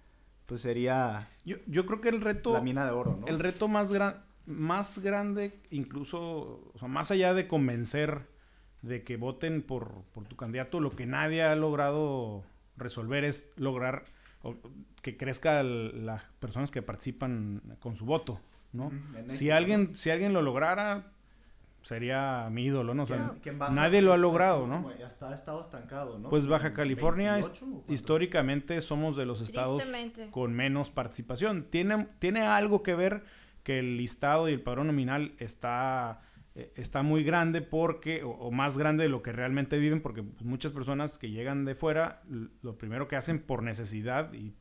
pues 0.45 0.61
sería 0.61 1.29
yo, 1.43 1.57
yo 1.67 1.85
creo 1.85 2.01
que 2.01 2.09
el 2.09 2.21
reto... 2.21 2.53
la 2.53 2.61
mina 2.61 2.85
de 2.85 2.91
oro, 2.91 3.17
¿no? 3.19 3.27
El 3.27 3.39
reto 3.39 3.67
más, 3.67 3.91
gran, 3.91 4.23
más 4.45 4.99
grande, 4.99 5.61
incluso, 5.71 6.71
o 6.73 6.79
sea, 6.79 6.87
más 6.87 7.11
allá 7.11 7.33
de 7.33 7.47
convencer 7.47 8.27
de 8.81 9.03
que 9.03 9.17
voten 9.17 9.63
por, 9.63 10.03
por 10.13 10.25
tu 10.25 10.35
candidato, 10.35 10.79
lo 10.79 10.91
que 10.91 11.05
nadie 11.05 11.43
ha 11.43 11.55
logrado 11.55 12.43
resolver 12.77 13.23
es 13.23 13.51
lograr 13.57 14.05
o- 14.43 14.55
que 15.01 15.17
crezca 15.17 15.59
el- 15.61 16.05
las 16.05 16.23
personas 16.39 16.71
que 16.71 16.81
participan 16.81 17.61
con 17.79 17.95
su 17.95 18.05
voto, 18.05 18.39
¿no? 18.73 18.91
Si 19.27 19.49
alguien, 19.51 19.95
si 19.95 20.09
alguien 20.09 20.33
lo 20.33 20.41
lograra, 20.41 21.11
sería 21.81 22.47
mi 22.51 22.65
ídolo, 22.65 22.93
¿no? 22.95 23.03
O 23.03 23.07
sea, 23.07 23.33
nadie 23.71 24.01
lo 24.01 24.13
ha 24.13 24.17
logrado, 24.17 24.65
¿no? 24.67 24.81
como 24.83 25.05
Hasta 25.05 25.29
ha 25.29 25.35
estado 25.35 25.61
estancado, 25.61 26.17
¿no? 26.17 26.29
Pues 26.29 26.47
Baja 26.47 26.73
California 26.73 27.37
his- 27.37 27.45
28 27.47 27.65
o 27.65 27.69
cuánto? 27.73 27.93
históricamente 27.93 28.81
somos 28.81 29.15
de 29.15 29.25
los 29.25 29.41
estados 29.41 29.83
con 30.31 30.53
menos 30.53 30.89
participación. 30.89 31.65
Tiene, 31.69 32.07
tiene 32.19 32.41
algo 32.41 32.81
que 32.81 32.95
ver 32.95 33.23
que 33.63 33.79
el 33.79 33.97
listado 33.97 34.49
y 34.49 34.53
el 34.53 34.61
padrón 34.61 34.87
nominal 34.87 35.35
está, 35.37 36.21
eh, 36.55 36.71
está 36.75 37.03
muy 37.03 37.23
grande 37.23 37.61
porque, 37.61 38.23
o, 38.23 38.31
o 38.31 38.51
más 38.51 38.77
grande 38.77 39.03
de 39.03 39.09
lo 39.09 39.21
que 39.21 39.31
realmente 39.31 39.77
viven, 39.77 40.01
porque 40.01 40.23
pues, 40.23 40.43
muchas 40.43 40.71
personas 40.71 41.17
que 41.17 41.29
llegan 41.29 41.65
de 41.65 41.75
fuera, 41.75 42.23
lo 42.61 42.77
primero 42.77 43.07
que 43.07 43.15
hacen 43.15 43.39
por 43.39 43.61
necesidad, 43.61 44.33
y 44.33 44.53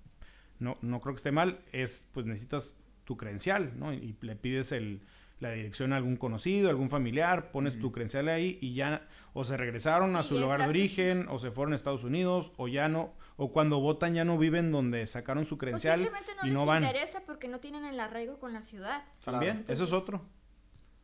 no, 0.58 0.76
no 0.82 1.00
creo 1.00 1.14
que 1.14 1.18
esté 1.18 1.32
mal, 1.32 1.60
es 1.72 2.10
pues 2.12 2.26
necesitas 2.26 2.80
tu 3.04 3.16
credencial, 3.16 3.78
¿no? 3.78 3.92
Y 3.92 4.16
le 4.22 4.34
pides 4.34 4.72
el, 4.72 5.02
la 5.40 5.50
dirección 5.50 5.92
a 5.92 5.96
algún 5.96 6.16
conocido, 6.16 6.70
algún 6.70 6.88
familiar, 6.88 7.50
pones 7.50 7.78
tu 7.78 7.92
credencial 7.92 8.28
ahí 8.28 8.58
y 8.60 8.74
ya 8.74 9.06
o 9.32 9.44
se 9.44 9.56
regresaron 9.56 10.16
a 10.16 10.22
su 10.22 10.38
lugar 10.38 10.60
de 10.60 10.68
origen 10.68 11.26
o 11.28 11.38
se 11.38 11.50
fueron 11.50 11.72
a 11.72 11.76
Estados 11.76 12.04
Unidos 12.04 12.52
o 12.56 12.68
ya 12.68 12.88
no 12.88 13.12
o 13.36 13.52
cuando 13.52 13.80
votan 13.80 14.14
ya 14.14 14.24
no 14.24 14.38
viven 14.38 14.70
donde 14.70 15.06
sacaron 15.06 15.44
su 15.44 15.56
O 15.56 15.58
credencial 15.58 16.00
simplemente 16.00 16.32
no 16.36 16.42
y 16.44 16.46
les 16.46 16.54
no 16.54 16.66
van. 16.66 16.82
interesa 16.84 17.22
porque 17.26 17.48
no 17.48 17.58
tienen 17.60 17.84
el 17.84 17.98
arraigo 18.00 18.38
con 18.38 18.52
la 18.52 18.62
ciudad. 18.62 19.04
También, 19.24 19.64
eso 19.68 19.84
es 19.84 19.92
otro. 19.92 20.22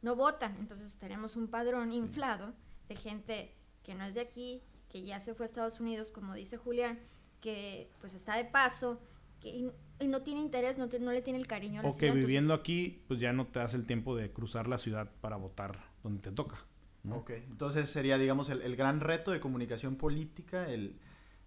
No 0.02 0.16
votan. 0.16 0.56
Entonces 0.60 0.96
tenemos 0.98 1.36
un 1.36 1.48
padrón 1.48 1.92
inflado 1.92 2.52
de 2.88 2.96
gente 2.96 3.54
que 3.82 3.94
no 3.94 4.04
es 4.04 4.14
de 4.14 4.20
aquí, 4.20 4.62
que 4.88 5.02
ya 5.02 5.20
se 5.20 5.34
fue 5.34 5.44
a 5.44 5.46
Estados 5.46 5.80
Unidos, 5.80 6.10
como 6.10 6.34
dice 6.34 6.56
Julián, 6.56 6.98
que 7.40 7.90
pues 8.00 8.14
está 8.14 8.36
de 8.36 8.44
paso, 8.44 9.00
que 9.40 9.48
y, 10.00 10.06
no 10.08 10.22
tiene 10.22 10.40
interés, 10.40 10.76
no, 10.78 10.88
te- 10.88 10.98
no 11.00 11.12
le 11.12 11.22
tiene 11.22 11.38
el 11.38 11.46
cariño 11.46 11.80
a 11.80 11.82
la 11.84 11.88
O 11.88 11.92
que 11.92 11.98
ciudad. 11.98 12.08
entonces- 12.14 12.26
viviendo 12.26 12.54
aquí 12.54 13.04
pues 13.08 13.20
ya 13.20 13.32
no 13.32 13.46
te 13.46 13.58
das 13.58 13.74
el 13.74 13.86
tiempo 13.86 14.16
de 14.16 14.32
cruzar 14.32 14.66
la 14.68 14.78
ciudad 14.78 15.10
para 15.20 15.36
votar 15.36 15.84
donde 16.02 16.20
te 16.22 16.30
toca. 16.32 16.66
¿no? 17.02 17.16
Ok, 17.16 17.30
entonces 17.30 17.88
sería, 17.88 18.18
digamos, 18.18 18.50
el, 18.50 18.60
el 18.60 18.76
gran 18.76 19.00
reto 19.00 19.30
de 19.30 19.40
comunicación 19.40 19.96
política, 19.96 20.68
el, 20.70 20.98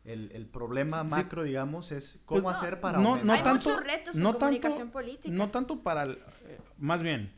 el, 0.03 0.31
el 0.33 0.47
problema 0.47 1.03
Sí. 1.03 1.09
macro, 1.11 1.43
digamos, 1.43 1.91
es 1.91 2.21
cómo 2.25 2.41
Pues, 2.43 2.57
hacer 2.57 2.81
para 2.81 2.97
no, 2.99 3.17
no 3.23 3.33
Hay 3.33 3.43
tanto, 3.43 3.69
muchos 3.69 3.83
retos 3.85 4.15
en 4.15 4.23
no 4.23 4.29
tanto- 4.31 4.39
comunicación 4.45 4.89
política. 4.89 5.31
No 5.33 5.51
tanto 5.51 5.83
para 5.83 6.03
el, 6.03 6.11
eh, 6.45 6.59
más 6.79 7.03
bien, 7.03 7.31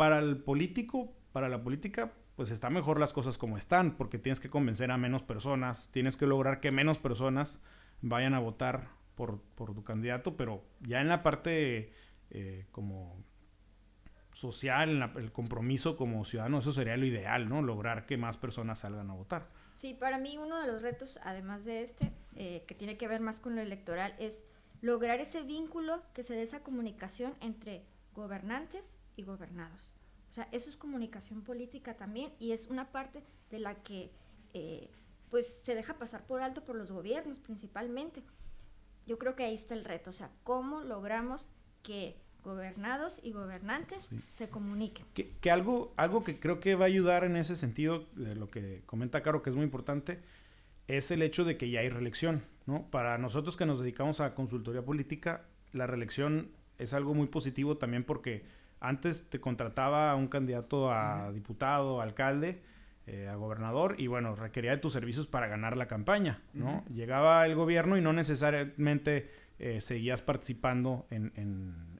para 0.00 0.18
el 0.18 0.38
político, 0.38 1.12
para 1.30 1.50
la 1.50 1.62
política, 1.62 2.14
pues 2.34 2.50
está 2.50 2.70
mejor 2.70 2.98
las 2.98 3.12
cosas 3.12 3.36
como 3.36 3.58
están, 3.58 3.98
porque 3.98 4.16
tienes 4.18 4.40
que 4.40 4.48
convencer 4.48 4.90
a 4.90 4.96
menos 4.96 5.22
personas, 5.22 5.90
tienes 5.92 6.16
que 6.16 6.26
lograr 6.26 6.58
que 6.60 6.70
menos 6.70 6.96
personas 6.96 7.60
vayan 8.00 8.32
a 8.32 8.38
votar 8.38 8.88
por, 9.14 9.42
tu 9.54 9.84
candidato, 9.84 10.38
pero 10.38 10.64
ya 10.80 11.02
en 11.02 11.08
la 11.08 11.22
parte 11.22 11.92
eh, 12.30 12.64
como 12.70 13.22
social, 14.32 14.88
en 14.88 15.00
la- 15.00 15.12
el 15.16 15.32
compromiso 15.32 15.98
como 15.98 16.24
ciudadano, 16.24 16.60
eso 16.60 16.72
sería 16.72 16.96
lo 16.96 17.04
ideal, 17.04 17.50
¿no? 17.50 17.60
Lograr 17.60 18.06
que 18.06 18.16
más 18.16 18.38
personas 18.38 18.78
salgan 18.78 19.10
a 19.10 19.12
votar. 19.12 19.48
Sí, 19.74 19.92
para 19.92 20.16
mí 20.16 20.38
uno 20.38 20.62
de 20.62 20.66
los 20.66 20.80
retos, 20.80 21.20
además 21.24 21.66
de 21.66 21.82
este, 21.82 22.10
eh, 22.36 22.64
que 22.66 22.74
tiene 22.74 22.96
que 22.96 23.06
ver 23.06 23.20
más 23.20 23.38
con 23.38 23.54
lo 23.54 23.60
electoral, 23.60 24.14
es 24.18 24.44
lograr 24.80 25.20
ese 25.20 25.42
vínculo 25.42 26.02
que 26.14 26.22
se 26.22 26.32
dé 26.32 26.40
esa 26.40 26.62
comunicación 26.62 27.34
entre 27.42 27.84
gobernantes 28.14 28.96
y 29.20 29.24
gobernados. 29.24 29.92
O 30.30 30.32
sea, 30.32 30.48
eso 30.52 30.70
es 30.70 30.76
comunicación 30.76 31.42
política 31.42 31.94
también 31.96 32.32
y 32.38 32.52
es 32.52 32.66
una 32.68 32.90
parte 32.90 33.22
de 33.50 33.58
la 33.58 33.74
que 33.82 34.10
eh, 34.54 34.88
pues 35.30 35.46
se 35.46 35.74
deja 35.74 35.98
pasar 35.98 36.26
por 36.26 36.42
alto 36.42 36.64
por 36.64 36.76
los 36.76 36.90
gobiernos 36.90 37.38
principalmente. 37.38 38.22
Yo 39.06 39.18
creo 39.18 39.36
que 39.36 39.44
ahí 39.44 39.54
está 39.54 39.74
el 39.74 39.84
reto, 39.84 40.10
o 40.10 40.12
sea, 40.12 40.30
cómo 40.44 40.82
logramos 40.82 41.50
que 41.82 42.16
gobernados 42.42 43.20
y 43.22 43.32
gobernantes 43.32 44.08
se 44.26 44.48
comuniquen. 44.48 45.04
Que, 45.14 45.50
algo, 45.50 45.92
algo 45.96 46.24
que 46.24 46.38
creo 46.40 46.60
que 46.60 46.74
va 46.74 46.84
a 46.84 46.88
ayudar 46.88 47.24
en 47.24 47.36
ese 47.36 47.56
sentido, 47.56 48.06
de 48.14 48.34
lo 48.34 48.48
que 48.48 48.82
comenta 48.86 49.22
Caro, 49.22 49.42
que 49.42 49.50
es 49.50 49.56
muy 49.56 49.64
importante, 49.64 50.20
es 50.86 51.10
el 51.10 51.22
hecho 51.22 51.44
de 51.44 51.56
que 51.56 51.70
ya 51.70 51.80
hay 51.80 51.88
reelección, 51.88 52.44
¿no? 52.66 52.90
Para 52.90 53.18
nosotros 53.18 53.56
que 53.56 53.66
nos 53.66 53.80
dedicamos 53.80 54.20
a 54.20 54.34
consultoría 54.34 54.82
política, 54.82 55.44
la 55.72 55.86
reelección 55.86 56.50
es 56.78 56.94
algo 56.94 57.14
muy 57.14 57.26
positivo 57.26 57.76
también 57.76 58.04
porque 58.04 58.44
antes 58.80 59.28
te 59.28 59.40
contrataba 59.40 60.10
a 60.10 60.16
un 60.16 60.28
candidato 60.28 60.90
a 60.90 61.30
diputado, 61.32 62.00
alcalde, 62.00 62.62
eh, 63.06 63.28
a 63.28 63.34
gobernador 63.34 63.96
y 63.98 64.06
bueno, 64.06 64.34
requería 64.34 64.72
de 64.72 64.76
tus 64.78 64.92
servicios 64.92 65.26
para 65.26 65.48
ganar 65.48 65.76
la 65.76 65.86
campaña, 65.86 66.40
¿no? 66.54 66.84
Llegaba 66.94 67.44
el 67.46 67.54
gobierno 67.54 67.96
y 67.96 68.00
no 68.00 68.12
necesariamente 68.12 69.30
eh, 69.58 69.80
seguías 69.80 70.22
participando 70.22 71.06
en, 71.10 71.32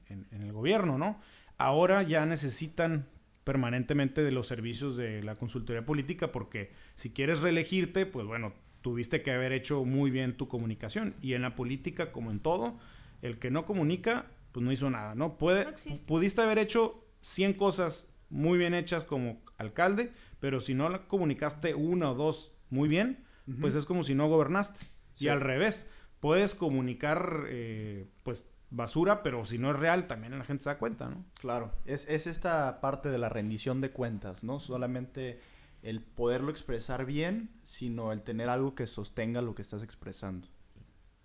el 0.07 0.51
gobierno, 0.53 0.97
¿no? 0.97 1.19
Ahora 1.57 2.01
ya 2.03 2.25
necesitan 2.25 3.07
permanentemente 3.43 4.23
de 4.23 4.31
los 4.31 4.47
servicios 4.47 4.95
de 4.95 5.21
la 5.23 5.35
consultoría 5.35 5.85
política 5.85 6.31
porque 6.31 6.71
si 6.95 7.11
quieres 7.11 7.41
reelegirte, 7.41 8.05
pues 8.05 8.25
bueno, 8.25 8.53
tuviste 8.81 9.21
que 9.21 9.31
haber 9.31 9.51
hecho 9.51 9.83
muy 9.85 10.11
bien 10.11 10.37
tu 10.37 10.47
comunicación 10.47 11.15
y 11.21 11.33
en 11.33 11.41
la 11.41 11.55
política 11.55 12.11
como 12.11 12.31
en 12.31 12.39
todo, 12.39 12.79
el 13.21 13.37
que 13.37 13.51
no 13.51 13.65
comunica, 13.65 14.27
pues 14.51 14.63
no 14.63 14.71
hizo 14.71 14.89
nada, 14.89 15.15
¿no? 15.15 15.37
Puede, 15.37 15.67
pudiste 16.05 16.41
haber 16.41 16.59
hecho 16.59 17.05
100 17.21 17.53
cosas 17.53 18.13
muy 18.29 18.57
bien 18.57 18.73
hechas 18.73 19.03
como 19.03 19.41
alcalde, 19.57 20.13
pero 20.39 20.59
si 20.59 20.73
no 20.73 20.89
la 20.89 21.07
comunicaste 21.07 21.75
una 21.75 22.11
o 22.11 22.15
dos 22.15 22.53
muy 22.69 22.87
bien, 22.87 23.25
pues 23.59 23.75
es 23.75 23.85
como 23.85 24.03
si 24.03 24.15
no 24.15 24.29
gobernaste. 24.29 24.79
Y 25.19 25.27
al 25.27 25.41
revés, 25.41 25.89
puedes 26.19 26.55
comunicar 26.55 27.45
eh, 27.47 28.07
pues 28.23 28.49
basura, 28.69 29.21
pero 29.23 29.45
si 29.45 29.57
no 29.57 29.71
es 29.71 29.77
real, 29.77 30.07
también 30.07 30.37
la 30.37 30.45
gente 30.45 30.63
se 30.63 30.69
da 30.69 30.77
cuenta, 30.77 31.09
¿no? 31.09 31.25
Claro, 31.39 31.73
es, 31.85 32.07
es 32.07 32.25
esta 32.27 32.79
parte 32.79 33.09
de 33.09 33.17
la 33.17 33.27
rendición 33.29 33.81
de 33.81 33.91
cuentas, 33.91 34.43
¿no? 34.43 34.59
Solamente 34.59 35.41
el 35.81 36.01
poderlo 36.01 36.51
expresar 36.51 37.05
bien, 37.05 37.49
sino 37.63 38.11
el 38.11 38.21
tener 38.21 38.49
algo 38.49 38.75
que 38.75 38.87
sostenga 38.87 39.41
lo 39.41 39.55
que 39.55 39.61
estás 39.61 39.83
expresando. 39.83 40.47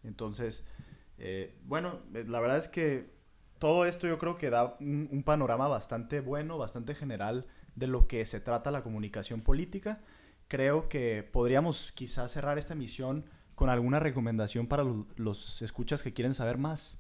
Entonces, 0.02 0.66
eh, 1.18 1.58
bueno, 1.64 2.00
eh, 2.14 2.24
la 2.26 2.40
verdad 2.40 2.58
es 2.58 2.68
que 2.68 3.15
todo 3.58 3.86
esto 3.86 4.06
yo 4.06 4.18
creo 4.18 4.36
que 4.36 4.50
da 4.50 4.76
un, 4.80 5.08
un, 5.10 5.22
panorama 5.22 5.68
bastante 5.68 6.20
bueno, 6.20 6.58
bastante 6.58 6.94
general 6.94 7.46
de 7.74 7.86
lo 7.86 8.06
que 8.06 8.24
se 8.26 8.40
trata 8.40 8.70
la 8.70 8.82
comunicación 8.82 9.40
política. 9.40 10.00
Creo 10.48 10.88
que 10.88 11.22
podríamos 11.22 11.92
quizás 11.92 12.32
cerrar 12.32 12.58
esta 12.58 12.74
emisión 12.74 13.24
con 13.56 13.70
alguna 13.70 13.98
recomendación 13.98 14.68
para 14.68 14.84
los, 15.16 15.62
escuchas 15.62 16.02
que 16.02 16.12
quieren 16.12 16.34
saber 16.34 16.58
más. 16.58 16.98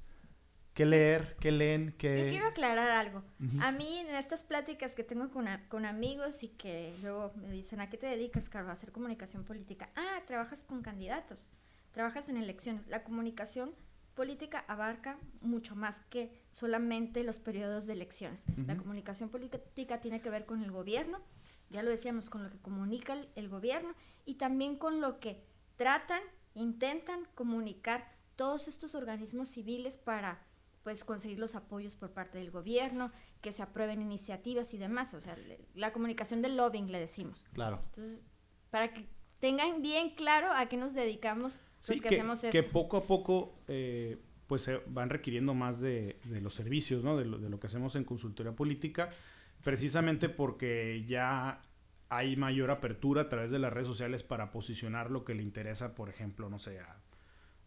¿Qué 0.72 0.84
leer? 0.84 1.36
¿Qué 1.38 1.52
leen? 1.52 1.94
Qué... 1.96 2.24
Yo 2.24 2.30
quiero 2.30 2.46
aclarar 2.46 2.90
algo. 2.90 3.22
A 3.60 3.72
mí 3.72 3.98
en 3.98 4.14
estas 4.14 4.42
pláticas 4.42 4.94
que 4.94 5.04
tengo 5.04 5.30
con, 5.30 5.46
con, 5.68 5.86
amigos 5.86 6.42
y 6.42 6.48
que 6.48 6.92
luego 7.02 7.32
me 7.36 7.50
dicen, 7.50 7.80
¿a 7.80 7.88
qué 7.88 7.96
te 7.96 8.06
dedicas, 8.06 8.48
Carlos? 8.48 8.70
A 8.70 8.72
hacer 8.72 8.92
comunicación 8.92 9.44
política. 9.44 9.90
Ah, 9.96 10.22
trabajas 10.26 10.64
con 10.64 10.82
candidatos, 10.82 11.50
trabajas 11.92 12.28
en 12.28 12.36
elecciones. 12.36 12.86
La 12.88 13.04
comunicación 13.04 13.74
política 14.16 14.64
abarca 14.66 15.18
mucho 15.40 15.76
más 15.76 16.00
que 16.10 16.42
solamente 16.50 17.22
los 17.22 17.38
periodos 17.38 17.86
de 17.86 17.92
elecciones. 17.92 18.44
La 18.66 18.76
comunicación 18.76 19.28
política 19.28 20.00
tiene 20.00 20.20
que 20.20 20.30
ver 20.30 20.46
con 20.46 20.64
el 20.64 20.72
gobierno, 20.72 21.20
ya 21.70 21.84
lo 21.84 21.90
decíamos, 21.90 22.28
con 22.28 22.42
lo 22.42 22.50
que 22.50 22.58
comunica 22.58 23.16
el 23.36 23.48
gobierno 23.48 23.94
y 24.24 24.34
también 24.34 24.76
con 24.76 25.00
lo 25.00 25.20
que 25.20 25.44
tratan 25.76 26.22
intentan 26.54 27.28
comunicar 27.34 28.10
todos 28.34 28.66
estos 28.66 28.94
organismos 28.94 29.50
civiles 29.50 29.98
para 29.98 30.42
pues 30.82 31.04
conseguir 31.04 31.38
los 31.38 31.54
apoyos 31.54 31.96
por 31.96 32.12
parte 32.12 32.38
del 32.38 32.50
gobierno, 32.50 33.10
que 33.40 33.50
se 33.52 33.62
aprueben 33.62 34.00
iniciativas 34.00 34.72
y 34.72 34.78
demás, 34.78 35.14
o 35.14 35.20
sea, 35.20 35.36
la 35.74 35.92
comunicación 35.92 36.42
del 36.42 36.56
lobbying 36.56 36.92
le 36.92 37.00
decimos. 37.00 37.44
Claro. 37.52 37.82
Entonces, 37.86 38.24
para 38.70 38.94
que 38.94 39.08
tengan 39.40 39.82
bien 39.82 40.10
claro 40.10 40.50
a 40.52 40.66
qué 40.66 40.76
nos 40.76 40.94
dedicamos 40.94 41.60
los 41.88 42.00
que, 42.00 42.08
hacemos 42.08 42.44
esto. 42.44 42.50
Que 42.50 42.62
poco 42.62 42.96
a 42.96 43.06
poco 43.06 43.60
eh, 43.68 44.18
pues 44.46 44.62
se 44.62 44.80
van 44.86 45.10
requiriendo 45.10 45.54
más 45.54 45.80
de, 45.80 46.18
los 46.40 46.54
servicios, 46.54 47.02
¿no? 47.02 47.16
De 47.16 47.24
lo, 47.24 47.38
de 47.38 47.50
lo 47.50 47.58
que 47.58 47.66
hacemos 47.66 47.96
en 47.96 48.04
consultoría 48.04 48.52
política, 48.52 49.10
precisamente 49.62 50.28
porque 50.28 51.04
ya 51.06 51.62
hay 52.08 52.36
mayor 52.36 52.70
apertura 52.70 53.22
a 53.22 53.28
través 53.28 53.50
de 53.50 53.58
las 53.58 53.72
redes 53.72 53.88
sociales 53.88 54.22
para 54.22 54.50
posicionar 54.50 55.10
lo 55.10 55.24
que 55.24 55.34
le 55.34 55.42
interesa, 55.42 55.94
por 55.94 56.08
ejemplo, 56.08 56.48
no 56.48 56.58
sé, 56.58 56.80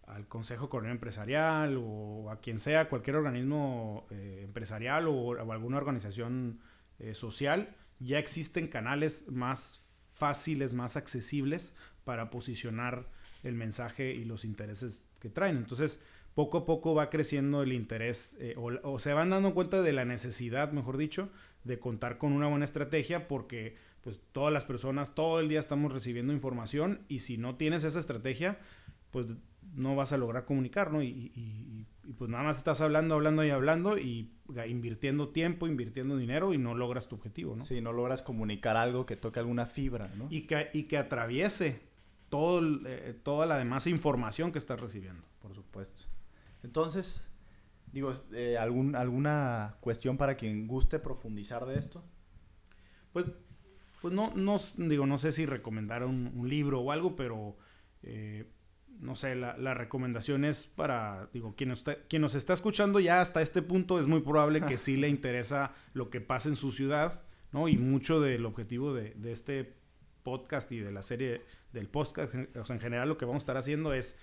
al 0.07 0.27
Consejo 0.27 0.69
Coronel 0.69 0.93
Empresarial 0.93 1.77
o 1.77 2.31
a 2.31 2.39
quien 2.39 2.59
sea, 2.59 2.89
cualquier 2.89 3.17
organismo 3.17 4.07
eh, 4.09 4.41
empresarial 4.43 5.07
o, 5.07 5.39
alguna 5.51 5.77
organización 5.77 6.61
eh, 6.99 7.13
social, 7.13 7.75
ya 7.99 8.17
existen 8.17 8.67
canales 8.67 9.29
más 9.29 9.85
fáciles, 10.15 10.73
más 10.73 10.95
accesibles 10.95 11.77
para 12.05 12.29
posicionar 12.29 13.07
el 13.43 13.55
mensaje 13.55 14.13
y 14.13 14.25
los 14.25 14.45
intereses 14.45 15.09
que 15.19 15.29
traen. 15.29 15.57
Entonces, 15.57 16.01
poco 16.35 16.59
a 16.59 16.65
poco 16.65 16.95
va 16.95 17.09
creciendo 17.09 17.63
el 17.63 17.73
interés 17.73 18.37
eh, 18.39 18.55
o, 18.57 18.71
o 18.83 18.99
se 18.99 19.13
van 19.13 19.29
dando 19.29 19.53
cuenta 19.53 19.81
de 19.81 19.93
la 19.93 20.05
necesidad, 20.05 20.71
mejor 20.71 20.97
dicho, 20.97 21.29
de 21.63 21.79
contar 21.79 22.17
con 22.17 22.33
una 22.33 22.47
buena 22.47 22.65
estrategia 22.65 23.27
porque 23.27 23.75
pues 24.01 24.21
todas 24.31 24.53
las 24.53 24.63
personas 24.63 25.13
todo 25.13 25.39
el 25.39 25.49
día 25.49 25.59
estamos 25.59 25.91
recibiendo 25.91 26.33
información 26.33 27.01
y 27.07 27.19
si 27.19 27.37
no 27.37 27.55
tienes 27.55 27.83
esa 27.83 27.99
estrategia, 27.99 28.57
pues 29.11 29.27
no 29.75 29.95
vas 29.95 30.13
a 30.13 30.17
lograr 30.17 30.45
comunicar, 30.45 30.91
¿no? 30.91 31.03
Y, 31.03 31.85
pues 32.17 32.29
nada 32.29 32.43
más 32.43 32.57
estás 32.57 32.81
hablando, 32.81 33.13
hablando 33.13 33.45
y 33.45 33.51
hablando 33.51 33.97
y 33.99 34.31
invirtiendo 34.67 35.29
tiempo, 35.29 35.67
invirtiendo 35.67 36.17
dinero 36.17 36.55
y 36.55 36.57
no 36.57 36.73
logras 36.73 37.07
tu 37.07 37.15
objetivo, 37.15 37.55
¿no? 37.55 37.63
Sí, 37.63 37.81
no 37.81 37.93
logras 37.93 38.23
comunicar 38.23 38.77
algo 38.77 39.05
que 39.05 39.15
toque 39.15 39.39
alguna 39.39 39.67
fibra, 39.67 40.11
¿no? 40.17 40.27
Y 40.31 40.41
que, 40.41 40.69
y 40.73 40.83
que 40.83 40.97
atraviese 40.97 41.81
todo, 42.29 42.61
eh, 42.85 43.19
toda 43.23 43.45
la 43.45 43.57
demás 43.57 43.87
información 43.87 44.51
que 44.51 44.59
estás 44.59 44.79
recibiendo. 44.79 45.23
Por 45.39 45.53
supuesto. 45.55 46.03
Entonces, 46.63 47.27
digo, 47.91 48.13
eh, 48.33 48.57
¿algún, 48.57 48.95
¿alguna 48.95 49.77
cuestión 49.79 50.17
para 50.17 50.35
quien 50.35 50.67
guste 50.67 50.99
profundizar 50.99 51.65
de 51.65 51.77
esto? 51.77 52.03
Pues 53.13 53.25
pues 54.01 54.13
no, 54.13 54.31
no, 54.35 54.57
digo, 54.77 55.05
no 55.05 55.17
sé 55.17 55.31
si 55.31 55.45
recomendar 55.45 56.03
un, 56.03 56.47
libro 56.47 56.79
o 56.79 56.91
algo, 56.91 57.15
pero 57.15 57.57
eh, 58.03 58.45
no 58.99 59.15
sé, 59.15 59.35
la, 59.35 59.57
la, 59.57 59.73
recomendación 59.73 60.45
es 60.45 60.65
para, 60.65 61.29
digo, 61.33 61.53
quien 61.55 61.69
nos, 61.69 61.79
está, 61.79 61.95
quien 62.07 62.21
nos 62.21 62.35
está 62.35 62.53
escuchando 62.53 62.99
ya 62.99 63.21
hasta 63.21 63.41
este 63.41 63.61
punto 63.61 63.99
es 63.99 64.07
muy 64.07 64.21
probable 64.21 64.61
que 64.61 64.77
sí 64.77 64.95
le 64.95 65.09
interesa 65.09 65.73
lo 65.93 66.09
que 66.09 66.21
pasa 66.21 66.49
en 66.49 66.55
su 66.55 66.71
ciudad, 66.71 67.23
¿no? 67.51 67.67
Y 67.67 67.77
mucho 67.77 68.21
del 68.21 68.45
objetivo 68.45 68.93
de, 68.93 69.13
de 69.15 69.31
este 69.31 69.78
podcast 70.29 70.71
y 70.71 70.79
de 70.79 70.91
la 70.91 71.03
serie 71.03 71.41
del 71.73 71.87
podcast, 71.87 72.33
o 72.55 72.65
sea, 72.65 72.75
en 72.75 72.81
general 72.81 73.09
lo 73.09 73.17
que 73.17 73.25
vamos 73.25 73.41
a 73.41 73.45
estar 73.45 73.57
haciendo 73.57 73.93
es, 73.93 74.19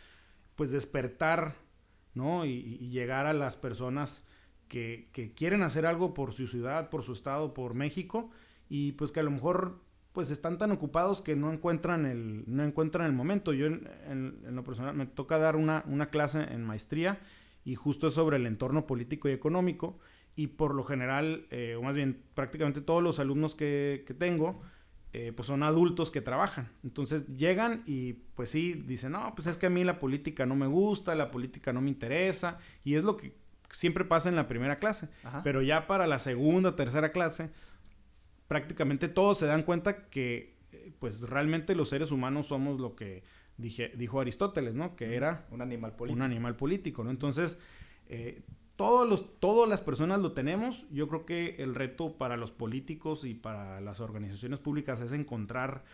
pues, 0.55 0.71
despertar, 0.71 1.55
¿no? 2.15 2.47
Y, 2.47 2.89
llegar 2.91 3.27
a 3.27 3.33
las 3.33 3.57
personas 3.57 4.27
que, 4.69 5.11
que 5.13 5.33
quieren 5.33 5.63
hacer 5.63 5.87
algo 5.87 6.15
por 6.15 6.33
su 6.33 6.47
ciudad, 6.47 6.91
por 6.91 7.03
su 7.03 7.13
estado, 7.13 7.55
por 7.55 7.75
México, 7.75 8.31
y 8.69 8.93
pues 8.93 9.13
que 9.13 9.21
a 9.21 9.23
lo 9.23 9.31
mejor 9.31 9.81
pues 10.17 10.31
están 10.31 10.57
tan 10.57 10.73
ocupados 10.73 11.21
que 11.21 11.37
no 11.37 11.53
encuentran 11.53 12.07
el, 12.07 12.45
no 12.47 12.65
encuentran 12.65 13.07
el 13.07 13.13
momento. 13.13 13.53
Yo 13.53 13.67
en, 13.67 14.39
lo 14.49 14.65
personal 14.65 14.95
me 14.95 15.05
toca 15.05 15.37
dar 15.37 15.57
una, 15.57 15.85
una, 15.87 16.09
clase 16.09 16.43
en 16.43 16.65
maestría 16.65 17.21
y 17.67 17.75
justo 17.75 18.07
es 18.07 18.15
sobre 18.15 18.39
el 18.39 18.47
entorno 18.47 18.87
político 18.87 19.29
y 19.29 19.33
económico 19.33 19.99
y 20.35 20.47
por 20.47 20.75
lo 20.75 20.85
general, 20.85 21.47
eh, 21.51 21.77
o 21.79 21.83
más 21.83 21.95
bien 21.95 22.23
prácticamente 22.35 22.81
todos 22.81 23.03
los 23.03 23.19
alumnos 23.19 23.55
que, 23.55 24.05
que 24.07 24.15
tengo, 24.15 24.63
eh, 25.19 25.33
pues 25.33 25.47
son 25.47 25.63
adultos 25.63 26.11
que 26.11 26.21
trabajan. 26.21 26.69
Entonces 26.85 27.27
llegan 27.39 27.83
y 27.87 28.13
pues 28.35 28.51
sí, 28.51 28.75
dicen, 28.75 29.13
no, 29.13 29.35
pues 29.35 29.47
es 29.47 29.57
que 29.57 29.65
a 29.65 29.71
mí 29.71 29.83
la 29.83 29.99
política 29.99 30.45
no 30.45 30.57
me 30.57 30.67
gusta, 30.67 31.15
la 31.15 31.31
política 31.31 31.73
no 31.73 31.81
me 31.81 31.89
interesa 31.89 32.59
y 32.85 32.97
es 32.97 33.03
lo 33.05 33.17
que 33.17 33.33
siempre 33.71 34.05
pasa 34.05 34.29
en 34.29 34.37
la 34.37 34.47
primera 34.47 34.79
clase. 34.79 35.09
Pero 35.43 35.63
ya 35.63 35.87
para 35.87 36.07
la 36.07 36.19
segunda, 36.19 36.77
tercera 36.77 37.13
clase, 37.13 37.49
prácticamente 38.47 39.09
todos 39.09 39.39
se 39.39 39.47
dan 39.47 39.63
cuenta 39.63 40.11
que 40.11 40.59
eh, 40.73 40.93
pues 40.99 41.23
realmente 41.23 41.75
los 41.75 41.89
seres 41.89 42.13
humanos 42.13 42.49
somos 42.49 42.79
lo 42.79 42.95
que 42.95 43.25
dije, 43.57 43.93
dijo 43.97 44.21
Aristóteles, 44.21 44.75
¿no? 44.75 44.97
Que 44.97 45.17
era 45.17 45.47
un 45.51 45.63
animal 45.63 45.97
político. 45.97 46.15
Un 46.15 46.31
animal 46.31 46.57
político, 46.57 47.05
¿no? 47.05 47.11
Entonces, 47.11 47.59
eh, 48.11 48.43
todos 48.77 49.09
los, 49.09 49.41
todas 49.41 49.69
las 49.69 49.81
personas 49.81 50.21
lo 50.21 50.33
tenemos. 50.33 50.87
Yo 50.91 51.09
creo 51.09 51.27
que 51.27 51.57
el 51.59 51.75
reto 51.75 52.17
para 52.17 52.37
los 52.37 52.53
políticos 52.53 53.25
y 53.25 53.35
para 53.35 53.81
las 53.81 54.01
organizaciones 54.01 54.61
públicas 54.61 55.01
es 55.01 55.13
encontrar 55.13 55.85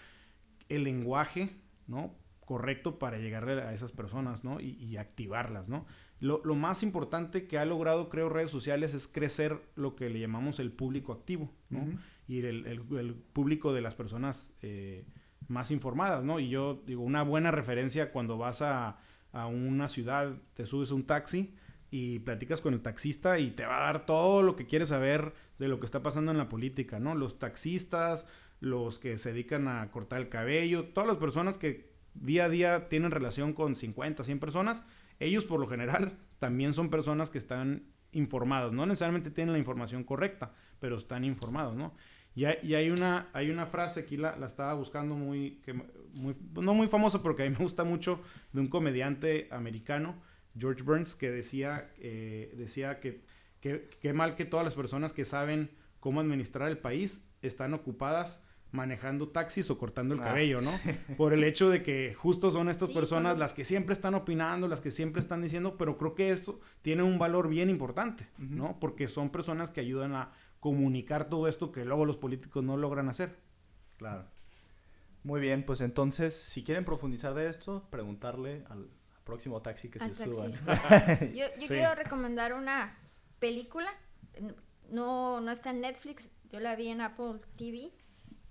el 0.69 0.85
lenguaje, 0.85 1.51
¿no? 1.87 2.15
correcto 2.45 2.99
para 2.99 3.19
llegarle 3.19 3.63
a 3.63 3.73
esas 3.73 3.93
personas, 3.93 4.43
¿no? 4.45 4.61
Y, 4.61 4.73
y 4.73 4.97
activarlas, 4.97 5.69
¿no? 5.69 5.87
lo, 6.23 6.55
más 6.55 6.85
importante 6.85 7.49
que 7.49 7.59
ha 7.59 7.65
logrado, 7.65 8.09
creo, 8.09 8.29
redes 8.29 8.51
sociales 8.51 8.95
es 8.95 9.09
crecer 9.09 9.61
lo 9.75 9.97
que 9.97 10.09
le 10.09 10.21
llamamos 10.21 10.61
el 10.61 10.71
público 10.71 11.13
activo, 11.13 11.51
¿no? 11.69 11.85
Y 12.29 12.39
el, 12.39 13.15
público 13.33 13.73
de 13.73 13.81
las 13.81 13.97
personas 13.97 14.55
eh, 14.63 15.05
más 15.49 15.73
informadas, 15.73 16.23
¿no? 16.23 16.39
Y 16.39 16.49
yo 16.49 16.81
digo, 16.87 17.03
una 17.03 17.25
buena 17.25 17.51
referencia 17.51 18.13
cuando 18.13 18.39
vas 18.39 18.63
a, 18.63 18.99
a 19.33 19.47
una 19.49 19.89
ciudad, 19.89 20.37
te 20.55 20.65
subes 20.65 20.93
a 20.93 20.95
un 20.95 21.05
taxi 21.05 21.57
y 21.93 22.21
platicas 22.21 22.63
con 22.63 22.73
el 22.73 22.81
taxista 22.81 23.39
y 23.39 23.51
te 23.51 23.67
va 23.67 23.77
a 23.77 23.93
dar 23.93 24.07
todo 24.07 24.43
lo 24.43 24.57
que 24.57 24.67
quieres 24.67 24.89
saber 24.89 25.35
de 25.59 25.69
lo 25.69 25.79
que 25.79 25.85
está 25.85 26.03
pasando 26.03 26.33
en 26.33 26.39
la 26.39 26.49
política, 26.49 26.99
¿no? 26.99 27.15
Los 27.15 27.39
taxistas, 27.39 28.27
los 28.61 28.99
que 28.99 29.19
se 29.19 29.35
dedican 29.35 29.69
a 29.69 29.91
cortar 29.91 30.23
el 30.23 30.31
cabello, 30.31 30.87
todas 30.87 31.07
las 31.07 31.19
personas 31.19 31.59
que 31.59 31.93
día 32.15 32.47
a 32.47 32.49
día 32.49 32.89
tienen 32.89 33.11
relación 33.11 33.53
con 33.53 33.77
50, 33.77 34.25
100 34.25 34.41
personas, 34.41 34.87
ellos 35.21 35.45
por 35.45 35.61
lo 35.61 35.69
general 35.69 36.17
también 36.39 36.73
son 36.73 36.89
personas 36.89 37.29
que 37.29 37.37
están 37.37 37.85
informados, 38.13 38.73
no 38.73 38.87
necesariamente 38.87 39.31
tienen 39.31 39.53
la 39.53 39.59
información 39.59 40.03
correcta, 40.03 40.55
pero 40.81 40.97
están 40.97 41.25
informados, 41.25 41.77
¿no? 41.77 41.95
Y 42.35 42.47
hay, 42.47 42.91
una, 42.91 43.29
frase, 43.71 44.01
aquí 44.01 44.17
la, 44.17 44.31
estaba 44.47 44.73
buscando 44.73 45.15
muy, 45.15 45.61
que, 45.63 45.75
muy, 45.75 46.35
no 46.55 46.73
muy 46.73 46.89
famosa, 46.89 47.23
pero 47.23 47.37
que 47.37 47.43
a 47.43 47.51
mí 47.51 47.55
me 47.59 47.63
gusta 47.63 47.85
mucho, 47.85 48.23
de 48.55 48.61
un 48.61 48.69
comediante 48.69 49.49
americano, 49.51 50.15
George 50.59 50.83
Burns, 50.83 51.15
que 51.15 51.31
decía, 51.31 51.91
eh, 51.99 52.53
decía 52.57 53.01
que 53.01 53.23
qué 53.61 54.13
mal 54.13 54.35
que 54.35 54.45
todas 54.45 54.65
las 54.65 54.75
personas 54.75 55.13
que 55.13 55.25
saben 55.25 55.71
cómo 56.01 56.21
administrar 56.21 56.69
el 56.69 56.79
país 56.79 57.29
están 57.43 57.75
ocupadas 57.75 58.43
manejando 58.73 59.29
taxis 59.29 59.71
o 59.71 59.79
cortando 59.79 60.15
el 60.15 60.21
ah, 60.21 60.25
cabello, 60.25 60.61
¿no? 60.61 60.71
Por 61.17 61.33
el 61.35 61.45
hecho 61.45 61.71
de 61.71 61.83
que 61.83 62.15
justo 62.15 62.51
son 62.51 62.69
estas 62.69 62.91
personas 62.91 63.39
las 63.39 63.53
que 63.53 63.65
siempre 63.65 63.93
están 63.93 64.15
opinando, 64.15 64.67
las 64.67 64.81
que 64.81 64.91
siempre 64.91 65.21
están 65.21 65.43
diciendo, 65.43 65.77
pero 65.77 65.99
creo 65.99 66.15
que 66.15 66.33
eso 66.33 66.59
tiene 66.81 67.03
un 67.03 67.19
valor 67.19 67.49
bien 67.49 67.71
importante, 67.71 68.27
¿no? 68.39 68.79
Porque 68.81 69.09
son 69.09 69.31
personas 69.31 69.71
que 69.71 69.81
ayudan 69.81 70.15
a 70.15 70.33
comunicar 70.59 71.29
todo 71.29 71.49
esto 71.49 71.71
que 71.71 71.85
luego 71.85 72.07
los 72.07 72.17
políticos 72.17 72.65
no 72.65 72.77
logran 72.77 73.09
hacer. 73.09 73.37
Claro. 73.99 74.25
Muy 75.23 75.41
bien, 75.41 75.65
pues 75.65 75.81
entonces, 75.83 76.35
si 76.35 76.65
quieren 76.65 76.85
profundizar 76.85 77.35
de 77.35 77.49
esto, 77.49 77.87
preguntarle 77.91 78.65
al, 78.71 78.89
próximo 79.25 79.61
taxi 79.63 79.89
que 79.89 79.99
se 79.99 80.15
suba. 80.15 80.49
yo, 81.35 81.47
quiero 81.67 81.95
recomendar 81.95 82.53
una 82.53 82.97
película, 83.39 83.91
no, 84.91 85.41
no 85.41 85.51
está 85.51 85.71
en 85.71 85.81
Netflix, 85.81 86.31
yo 86.51 86.61
la 86.61 86.77
vi 86.77 86.89
en 86.89 87.01
Apple 87.01 87.41
TV, 87.57 87.93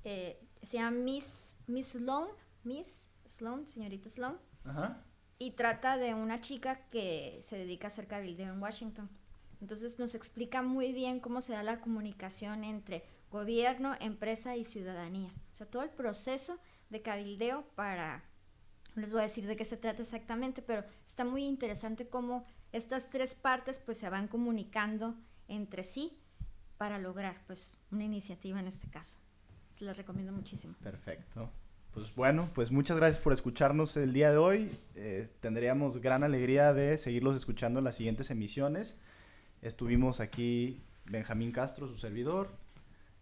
eh, 0.04 0.40
se 0.62 0.78
llama 0.78 0.92
Miss, 0.92 1.58
Miss 1.68 1.90
Sloan, 1.90 2.28
Miss 2.64 3.10
Sloan, 3.26 3.68
señorita 3.68 4.10
Sloan. 4.10 4.40
Y 5.38 5.52
trata 5.52 5.98
de 5.98 6.14
una 6.14 6.40
chica 6.40 6.88
que 6.90 7.40
se 7.42 7.58
dedica 7.58 7.88
a 7.88 7.90
hacer 7.90 8.08
cabildeo 8.08 8.54
en 8.54 8.62
Washington. 8.62 9.10
Entonces 9.60 9.98
nos 10.00 10.16
explica 10.16 10.62
muy 10.62 10.92
bien 10.92 11.20
cómo 11.20 11.42
se 11.42 11.54
da 11.54 11.64
la 11.64 11.80
comunicación 11.80 12.64
entre 12.64 13.04
gobierno, 13.32 13.96
empresa 14.00 14.56
y 14.56 14.64
ciudadanía. 14.64 15.32
O 15.52 15.56
sea, 15.56 15.68
todo 15.68 15.84
el 15.84 15.90
proceso 15.90 16.60
de 16.90 17.02
cabildeo 17.02 17.66
para... 17.76 18.24
No 18.96 19.02
les 19.02 19.12
voy 19.12 19.20
a 19.22 19.24
decir 19.24 19.48
de 19.48 19.56
qué 19.56 19.66
se 19.66 19.78
trata 19.78 20.02
exactamente, 20.02 20.62
pero 20.62 20.84
está 21.06 21.24
muy 21.26 21.46
interesante 21.46 22.08
cómo 22.08 22.46
estas 22.72 23.10
tres 23.10 23.36
partes 23.36 23.80
pues 23.80 23.98
se 23.98 24.10
van 24.10 24.28
comunicando 24.28 25.16
entre 25.48 25.84
sí 25.84 26.18
para 26.78 27.00
lograr 27.00 27.42
pues 27.48 27.78
una 27.92 28.04
iniciativa 28.04 28.60
en 28.60 28.68
este 28.68 28.90
caso 28.90 29.18
las 29.82 29.98
recomiendo 29.98 30.32
muchísimo. 30.32 30.76
Perfecto. 30.82 31.50
Pues 31.94 32.14
bueno, 32.16 32.50
pues 32.54 32.72
muchas 32.72 32.98
gracias 32.98 33.22
por 33.22 33.34
escucharnos 33.34 33.98
el 33.98 34.14
día 34.14 34.32
de 34.32 34.38
hoy. 34.38 34.72
Eh, 34.96 35.28
tendríamos 35.42 36.00
gran 36.00 36.24
alegría 36.24 36.74
de 36.74 36.98
seguirlos 36.98 37.36
escuchando 37.36 37.80
en 37.80 37.86
las 37.86 37.96
siguientes 37.96 38.32
emisiones. 38.32 38.96
Estuvimos 39.62 40.22
aquí 40.22 40.82
Benjamín 41.06 41.52
Castro, 41.52 41.88
su 41.88 41.98
servidor, 41.98 42.50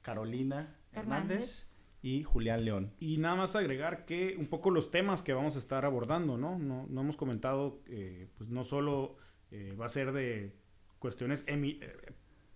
Carolina 0.04 0.76
Hernández, 0.94 1.78
y 2.02 2.24
Julián 2.24 2.66
León. 2.66 2.94
Y 3.00 3.18
nada 3.18 3.36
más 3.36 3.56
agregar 3.56 4.06
que 4.06 4.36
un 4.38 4.48
poco 4.48 4.72
los 4.72 4.92
temas 4.92 5.22
que 5.22 5.34
vamos 5.34 5.56
a 5.56 5.60
estar 5.60 5.86
abordando, 5.86 6.38
¿no? 6.38 6.58
No, 6.58 6.88
no 6.90 7.02
hemos 7.02 7.18
comentado, 7.18 7.82
eh, 7.88 8.28
pues 8.38 8.50
no 8.50 8.64
solo 8.64 9.18
eh, 9.52 9.76
va 9.80 9.86
a 9.86 9.90
ser 9.90 10.12
de 10.12 10.54
cuestiones 11.00 11.46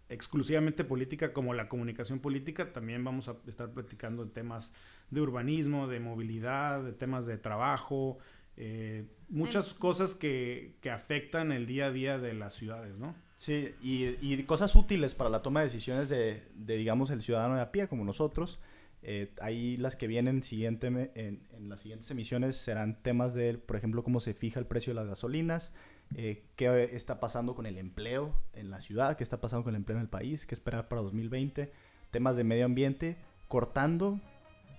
exclusivamente 0.10 0.84
política 0.84 1.34
como 1.34 1.54
la 1.54 1.68
comunicación 1.68 2.20
política, 2.20 2.72
también 2.72 3.04
vamos 3.04 3.28
a 3.30 3.38
estar 3.48 3.72
platicando 3.72 4.26
de 4.26 4.32
temas 4.32 4.74
de 5.10 5.22
urbanismo, 5.22 5.88
de 5.88 6.00
movilidad, 6.00 6.84
de 6.84 6.94
temas 6.94 7.26
de 7.26 7.38
trabajo, 7.38 8.20
eh, 8.56 9.06
muchas 9.30 9.74
cosas 9.74 10.14
que, 10.14 10.76
que, 10.82 10.92
afectan 10.92 11.52
el 11.52 11.66
día 11.66 11.88
a 11.88 11.92
día 11.92 12.20
de 12.20 12.34
las 12.34 12.54
ciudades, 12.54 12.96
¿no? 12.98 13.16
Sí, 13.36 13.74
y, 13.82 14.16
y 14.22 14.44
cosas 14.44 14.76
útiles 14.76 15.16
para 15.16 15.30
la 15.32 15.42
toma 15.42 15.62
de 15.62 15.66
decisiones 15.66 16.10
de, 16.10 16.44
de, 16.54 16.78
digamos, 16.78 17.10
el 17.10 17.24
ciudadano 17.24 17.56
de 17.56 17.62
a 17.62 17.72
pie 17.72 17.88
como 17.88 18.04
nosotros. 18.04 18.60
Eh, 19.06 19.34
ahí 19.42 19.76
las 19.76 19.98
que 19.98 20.08
vienen 20.08 20.44
siguiente, 20.44 20.88
en, 20.88 21.46
en, 21.52 21.70
las 21.70 21.82
siguientes 21.82 22.10
emisiones 22.10 22.56
serán 22.56 23.02
temas 23.02 23.34
de, 23.34 23.58
por 23.58 23.76
ejemplo, 23.76 24.02
cómo 24.02 24.22
se 24.22 24.34
fija 24.34 24.62
el 24.62 24.66
precio 24.66 24.92
de 24.94 24.96
las 24.96 25.08
gasolinas, 25.08 25.74
eh, 26.16 26.46
qué 26.56 26.90
está 26.94 27.20
pasando 27.20 27.54
con 27.54 27.66
el 27.66 27.78
empleo 27.78 28.34
en 28.54 28.70
la 28.70 28.80
ciudad, 28.80 29.18
qué 29.18 29.24
está 29.24 29.42
pasando 29.42 29.66
con 29.66 29.74
el 29.74 29.82
empleo 29.82 29.98
en 29.98 30.04
el 30.04 30.10
país, 30.10 30.46
qué 30.46 30.56
esperar 30.56 30.88
para 30.88 31.02
2020, 31.02 31.72
temas 32.12 32.38
de 32.38 32.46
medio 32.46 32.66
ambiente, 32.66 33.18
cortando 33.50 34.22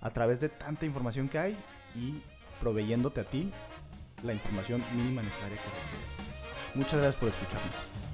a 0.01 0.09
través 0.09 0.41
de 0.41 0.49
tanta 0.49 0.85
información 0.87 1.29
que 1.29 1.37
hay 1.37 1.57
y 1.95 2.21
proveyéndote 2.59 3.21
a 3.21 3.25
ti 3.25 3.51
la 4.23 4.33
información 4.33 4.83
mínima 4.95 5.21
necesaria 5.21 5.57
que 5.57 5.63
requieres. 5.63 6.75
Muchas 6.75 6.99
gracias 6.99 7.15
por 7.15 7.29
escucharnos. 7.29 8.04